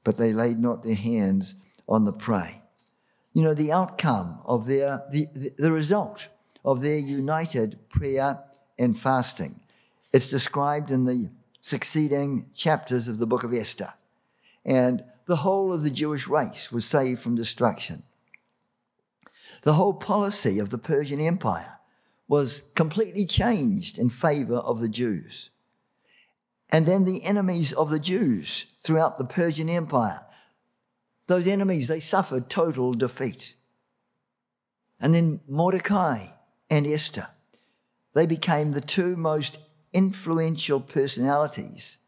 [0.03, 1.55] But they laid not their hands
[1.89, 2.63] on the prey.
[3.33, 6.29] You know, the outcome of their, the, the, the result
[6.65, 8.43] of their united prayer
[8.79, 9.61] and fasting.
[10.13, 11.31] It's described in the
[11.61, 13.93] succeeding chapters of the book of Esther.
[14.65, 18.03] And the whole of the Jewish race was saved from destruction.
[19.63, 21.79] The whole policy of the Persian Empire
[22.29, 25.51] was completely changed in favor of the Jews.
[26.71, 30.25] And then the enemies of the Jews throughout the Persian Empire,
[31.27, 33.55] those enemies, they suffered total defeat.
[35.01, 36.27] And then Mordecai
[36.71, 37.29] and Esther,
[38.15, 39.59] they became the two most
[39.93, 41.99] influential personalities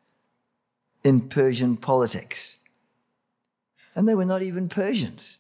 [1.03, 2.57] in Persian politics.
[3.95, 5.39] And they were not even Persians,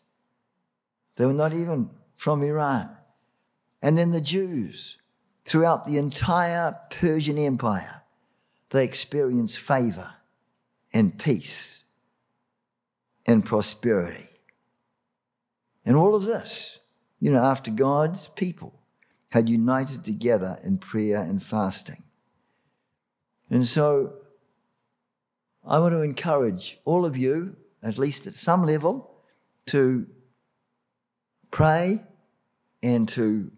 [1.16, 1.90] they were not even
[2.22, 2.88] from Iran.
[3.82, 4.98] And then the Jews,
[5.44, 8.02] throughout the entire Persian Empire,
[8.70, 10.12] they experienced favor
[10.94, 11.82] and peace
[13.26, 14.28] and prosperity.
[15.84, 16.78] And all of this,
[17.18, 18.72] you know, after God's people
[19.30, 22.04] had united together in prayer and fasting.
[23.50, 24.12] And so
[25.66, 29.10] I want to encourage all of you, at least at some level,
[29.66, 30.06] to
[31.50, 32.04] pray
[32.82, 33.50] and to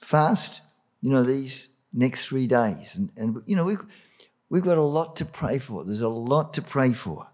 [0.00, 0.62] fast,
[1.00, 2.96] you know, these next three days.
[2.96, 3.84] And, and you know, we've,
[4.48, 5.84] we've got a lot to pray for.
[5.84, 7.28] There's a lot to pray for.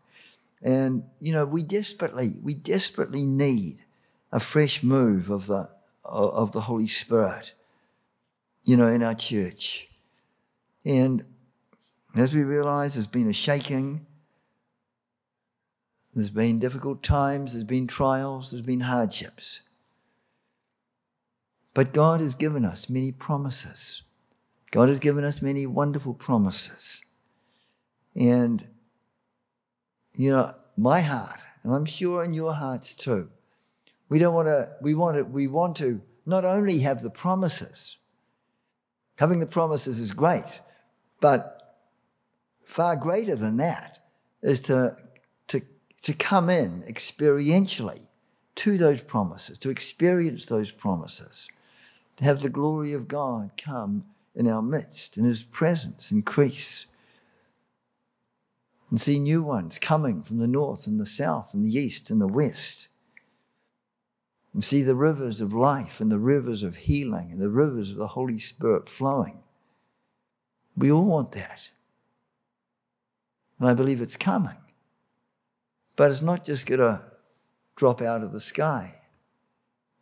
[0.63, 3.85] And, you know, we desperately, we desperately need
[4.33, 5.71] a fresh move of the,
[6.05, 7.55] of the Holy Spirit,
[8.65, 9.89] you know, in our church.
[10.85, 11.25] And
[12.17, 14.07] as we realize there's been a shaking,
[16.15, 19.63] there's been difficult times, there's been trials, there's been hardships.
[21.79, 24.03] But God has given us many promises.
[24.73, 27.03] God has given us many wonderful promises.
[28.17, 28.67] And,
[30.13, 33.31] you know, my heart, and I'm sure in your hearts too,
[34.09, 37.99] we don't want to, we want to, we want to not only have the promises,
[39.15, 40.61] having the promises is great,
[41.21, 41.77] but
[42.65, 44.01] far greater than that
[44.43, 44.97] is to,
[45.47, 45.63] to,
[46.03, 48.09] to come in experientially
[48.57, 51.49] to those promises, to experience those promises,
[52.19, 54.05] to have the glory of God come
[54.35, 56.87] in our midst, and His presence increase.
[58.91, 62.21] And see new ones coming from the north and the south and the east and
[62.21, 62.89] the west.
[64.53, 67.97] And see the rivers of life and the rivers of healing and the rivers of
[67.97, 69.41] the Holy Spirit flowing.
[70.77, 71.71] We all want that.
[73.61, 74.57] And I believe it's coming.
[75.95, 77.03] But it's not just going to
[77.77, 78.98] drop out of the sky.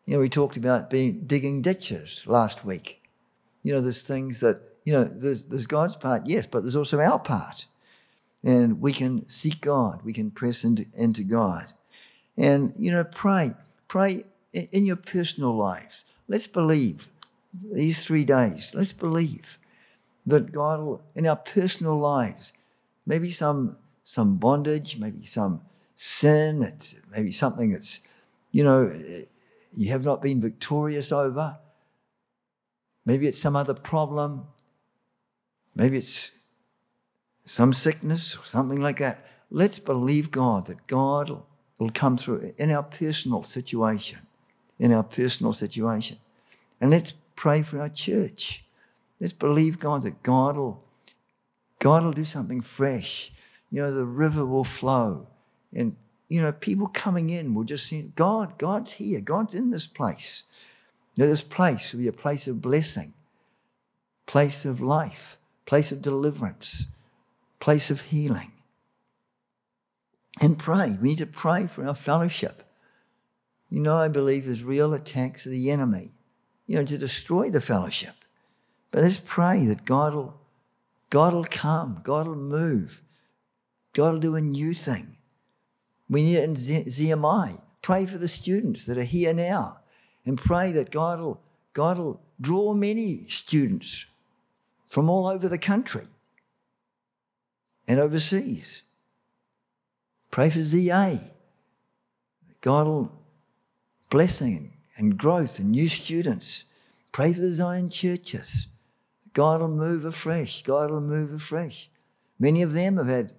[0.07, 3.03] You know, we talked about being digging ditches last week.
[3.63, 7.01] You know, there's things that, you know, there's, there's God's part, yes, but there's also
[7.01, 7.67] our part.
[8.45, 11.73] And we can seek God, we can press into, into God.
[12.37, 13.55] And, you know, pray,
[13.89, 16.05] pray in, in your personal lives.
[16.29, 17.09] Let's believe
[17.53, 19.59] these three days, let's believe
[20.25, 22.53] that God will, in our personal lives,
[23.07, 23.77] maybe some
[24.07, 25.61] some bondage, maybe some
[25.97, 26.73] sin,
[27.11, 27.99] maybe something that's,
[28.53, 28.93] you know,
[29.77, 31.59] you have not been victorious over.
[33.05, 34.47] Maybe it's some other problem.
[35.75, 36.33] Maybe it's
[37.45, 39.25] some sickness or something like that.
[39.51, 41.43] Let's believe God that God
[41.79, 44.21] will come through in our personal situation,
[44.79, 46.19] in our personal situation.
[46.81, 48.65] And let's pray for our church.
[49.21, 50.83] Let's believe God that God will
[51.79, 53.33] God will do something fresh.
[53.71, 55.27] You know, the river will flow.
[55.73, 55.97] And,
[56.29, 59.21] you know, people coming in will just see God, God's here.
[59.21, 60.43] God's in this place.
[61.17, 63.15] Know, this place will be a place of blessing,
[64.27, 66.87] place of life, place of deliverance,
[67.59, 68.53] place of healing.
[70.41, 70.99] And pray.
[71.01, 72.63] We need to pray for our fellowship.
[73.71, 76.13] You know, I believe there's real attacks of the enemy,
[76.67, 78.15] you know, to destroy the fellowship.
[78.91, 80.41] But let's pray that God will
[81.09, 83.01] God will come, God will move,
[83.95, 85.16] God will do a new thing.
[86.09, 87.61] We need it in ZMI.
[87.83, 89.79] Pray for the students that are here now
[90.25, 91.41] and pray that God will,
[91.73, 94.07] God will draw many students
[94.89, 96.07] from all over the country
[97.87, 98.83] and overseas.
[100.31, 101.19] Pray for ZA.
[102.61, 103.13] God will
[104.11, 106.65] blessing and growth and new students.
[107.13, 108.67] Pray for the Zion churches.
[109.33, 110.63] God will move afresh.
[110.63, 111.91] God will move afresh.
[112.39, 113.33] Many of them have had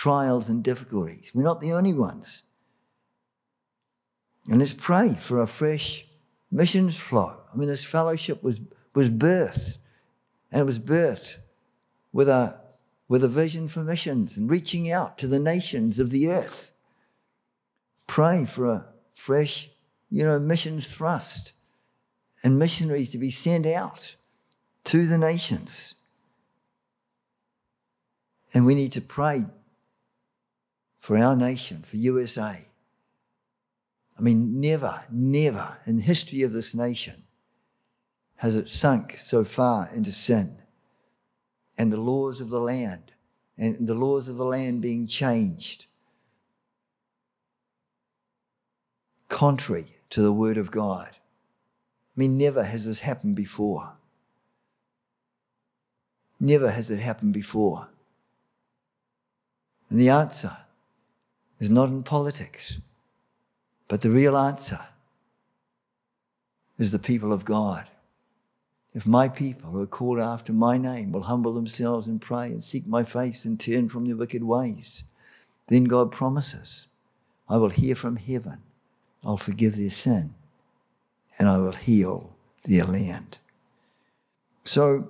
[0.00, 1.30] trials and difficulties.
[1.34, 2.44] We're not the only ones.
[4.48, 6.06] And let's pray for a fresh
[6.50, 7.38] missions flow.
[7.52, 8.62] I mean, this fellowship was,
[8.94, 9.76] was birthed,
[10.50, 11.36] and it was birthed
[12.14, 12.58] with a,
[13.08, 16.72] with a vision for missions and reaching out to the nations of the earth.
[18.06, 19.68] Pray for a fresh,
[20.08, 21.52] you know, missions thrust
[22.42, 24.16] and missionaries to be sent out
[24.84, 25.94] to the nations.
[28.54, 29.44] And we need to pray
[31.00, 32.68] for our nation, for USA.
[34.16, 37.24] I mean, never, never in the history of this nation
[38.36, 40.58] has it sunk so far into sin
[41.76, 43.12] and the laws of the land
[43.56, 45.86] and the laws of the land being changed
[49.28, 51.10] contrary to the word of God.
[51.12, 53.92] I mean, never has this happened before.
[56.38, 57.88] Never has it happened before.
[59.88, 60.56] And the answer
[61.60, 62.78] is not in politics,
[63.86, 64.80] but the real answer
[66.78, 67.86] is the people of God.
[68.94, 72.62] If my people who are called after my name will humble themselves and pray and
[72.62, 75.04] seek my face and turn from their wicked ways,
[75.68, 76.88] then God promises,
[77.48, 78.62] I will hear from heaven,
[79.22, 80.34] I'll forgive their sin,
[81.38, 82.34] and I will heal
[82.64, 83.38] their land.
[84.64, 85.08] So,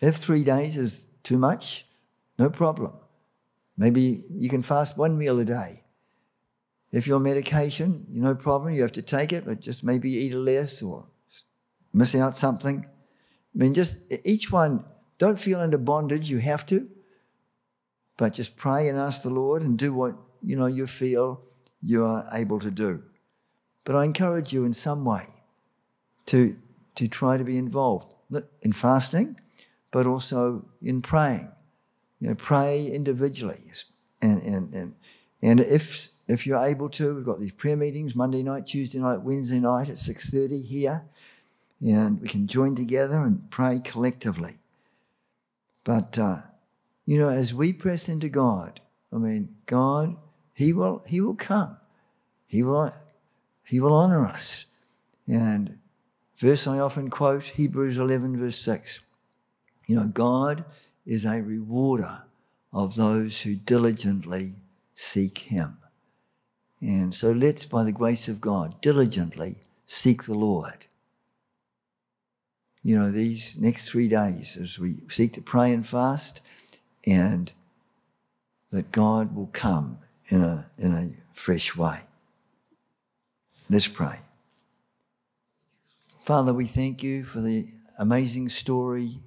[0.00, 1.84] if three days is too much,
[2.38, 2.92] no problem.
[3.80, 5.84] Maybe you can fast one meal a day.
[6.92, 10.82] If your medication, no problem, you have to take it, but just maybe eat less
[10.82, 11.06] or
[11.94, 12.84] miss out something.
[12.84, 14.84] I mean, just each one,
[15.16, 16.90] don't feel under bondage, you have to,
[18.18, 21.40] but just pray and ask the Lord and do what you know you feel
[21.80, 23.02] you are able to do.
[23.84, 25.24] But I encourage you in some way
[26.26, 26.54] to,
[26.96, 28.12] to try to be involved
[28.60, 29.40] in fasting,
[29.90, 31.50] but also in praying.
[32.20, 33.72] You know, pray individually.
[34.20, 34.94] And, and, and,
[35.42, 39.22] and if, if you're able to, we've got these prayer meetings Monday night, Tuesday night,
[39.22, 41.02] Wednesday night at 6.30 here.
[41.82, 44.58] And we can join together and pray collectively.
[45.82, 46.40] But, uh,
[47.06, 50.16] you know, as we press into God, I mean, God,
[50.52, 51.78] He will, He will come.
[52.46, 52.92] He will,
[53.64, 54.66] He will honor us.
[55.26, 55.78] And
[56.36, 59.00] verse I often quote, Hebrews 11, verse 6.
[59.86, 60.66] You know, God
[61.06, 62.22] is a rewarder
[62.72, 64.52] of those who diligently
[64.94, 65.78] seek Him.
[66.80, 70.86] And so let's, by the grace of God, diligently seek the Lord.
[72.82, 76.40] You know, these next three days as we seek to pray and fast,
[77.06, 77.52] and
[78.70, 79.98] that God will come
[80.28, 82.00] in a, in a fresh way.
[83.68, 84.20] Let's pray.
[86.24, 89.20] Father, we thank you for the amazing story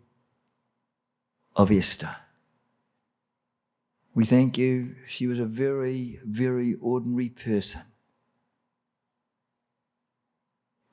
[1.55, 2.15] of Esther.
[4.15, 4.95] We thank you.
[5.07, 7.81] She was a very, very ordinary person.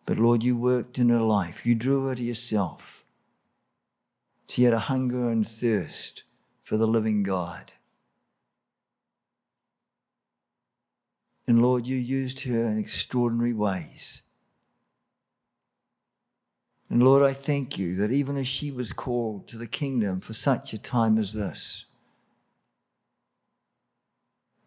[0.07, 1.65] But Lord, you worked in her life.
[1.67, 3.05] You drew her to yourself.
[4.49, 6.25] She had a hunger and thirst
[6.65, 7.73] for the living God.
[11.47, 14.23] And Lord, you used her in extraordinary ways.
[16.91, 20.33] And Lord, I thank you that even as she was called to the kingdom for
[20.33, 21.85] such a time as this,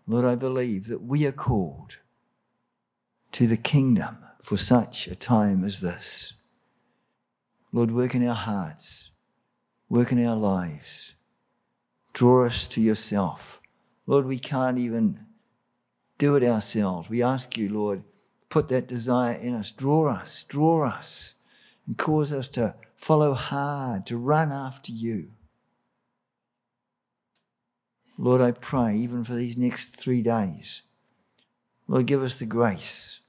[0.07, 1.97] Lord, I believe that we are called
[3.33, 6.33] to the kingdom for such a time as this.
[7.73, 9.11] Lord, work in our hearts,
[9.89, 11.15] work in our lives,
[12.13, 13.61] draw us to yourself.
[14.07, 15.19] Lord, we can't even
[16.17, 17.09] do it ourselves.
[17.09, 18.03] We ask you, Lord,
[18.49, 21.32] put that desire in us, draw us, draw us
[21.87, 25.31] and cause us to follow hard, to run after you.
[28.17, 30.83] Lord, I pray, even for these next three days,
[31.87, 33.19] Lord, give us the grace,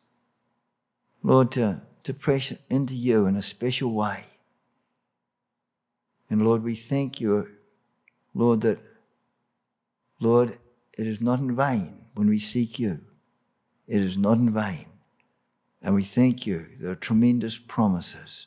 [1.23, 4.25] Lord, to, to press into you in a special way.
[6.31, 7.49] And Lord, we thank you,
[8.35, 8.79] Lord, that,
[10.21, 10.59] Lord,
[10.97, 13.01] it is not in vain when we seek you.
[13.87, 14.87] It is not in vain.
[15.85, 16.66] And we thank you.
[16.85, 18.47] Are tremendous promises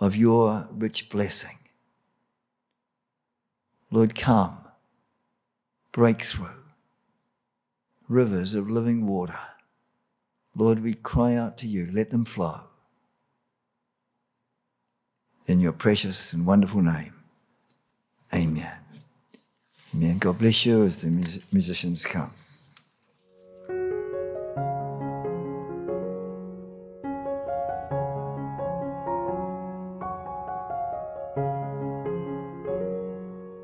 [0.00, 1.58] of your rich blessing.
[3.90, 4.58] Lord, come,
[5.92, 6.48] breakthrough,
[8.08, 9.38] rivers of living water.
[10.56, 12.62] Lord, we cry out to you, let them flow.
[15.46, 17.14] In your precious and wonderful name,
[18.34, 18.72] amen.
[19.94, 20.18] Amen.
[20.18, 22.32] God bless you as the musicians come.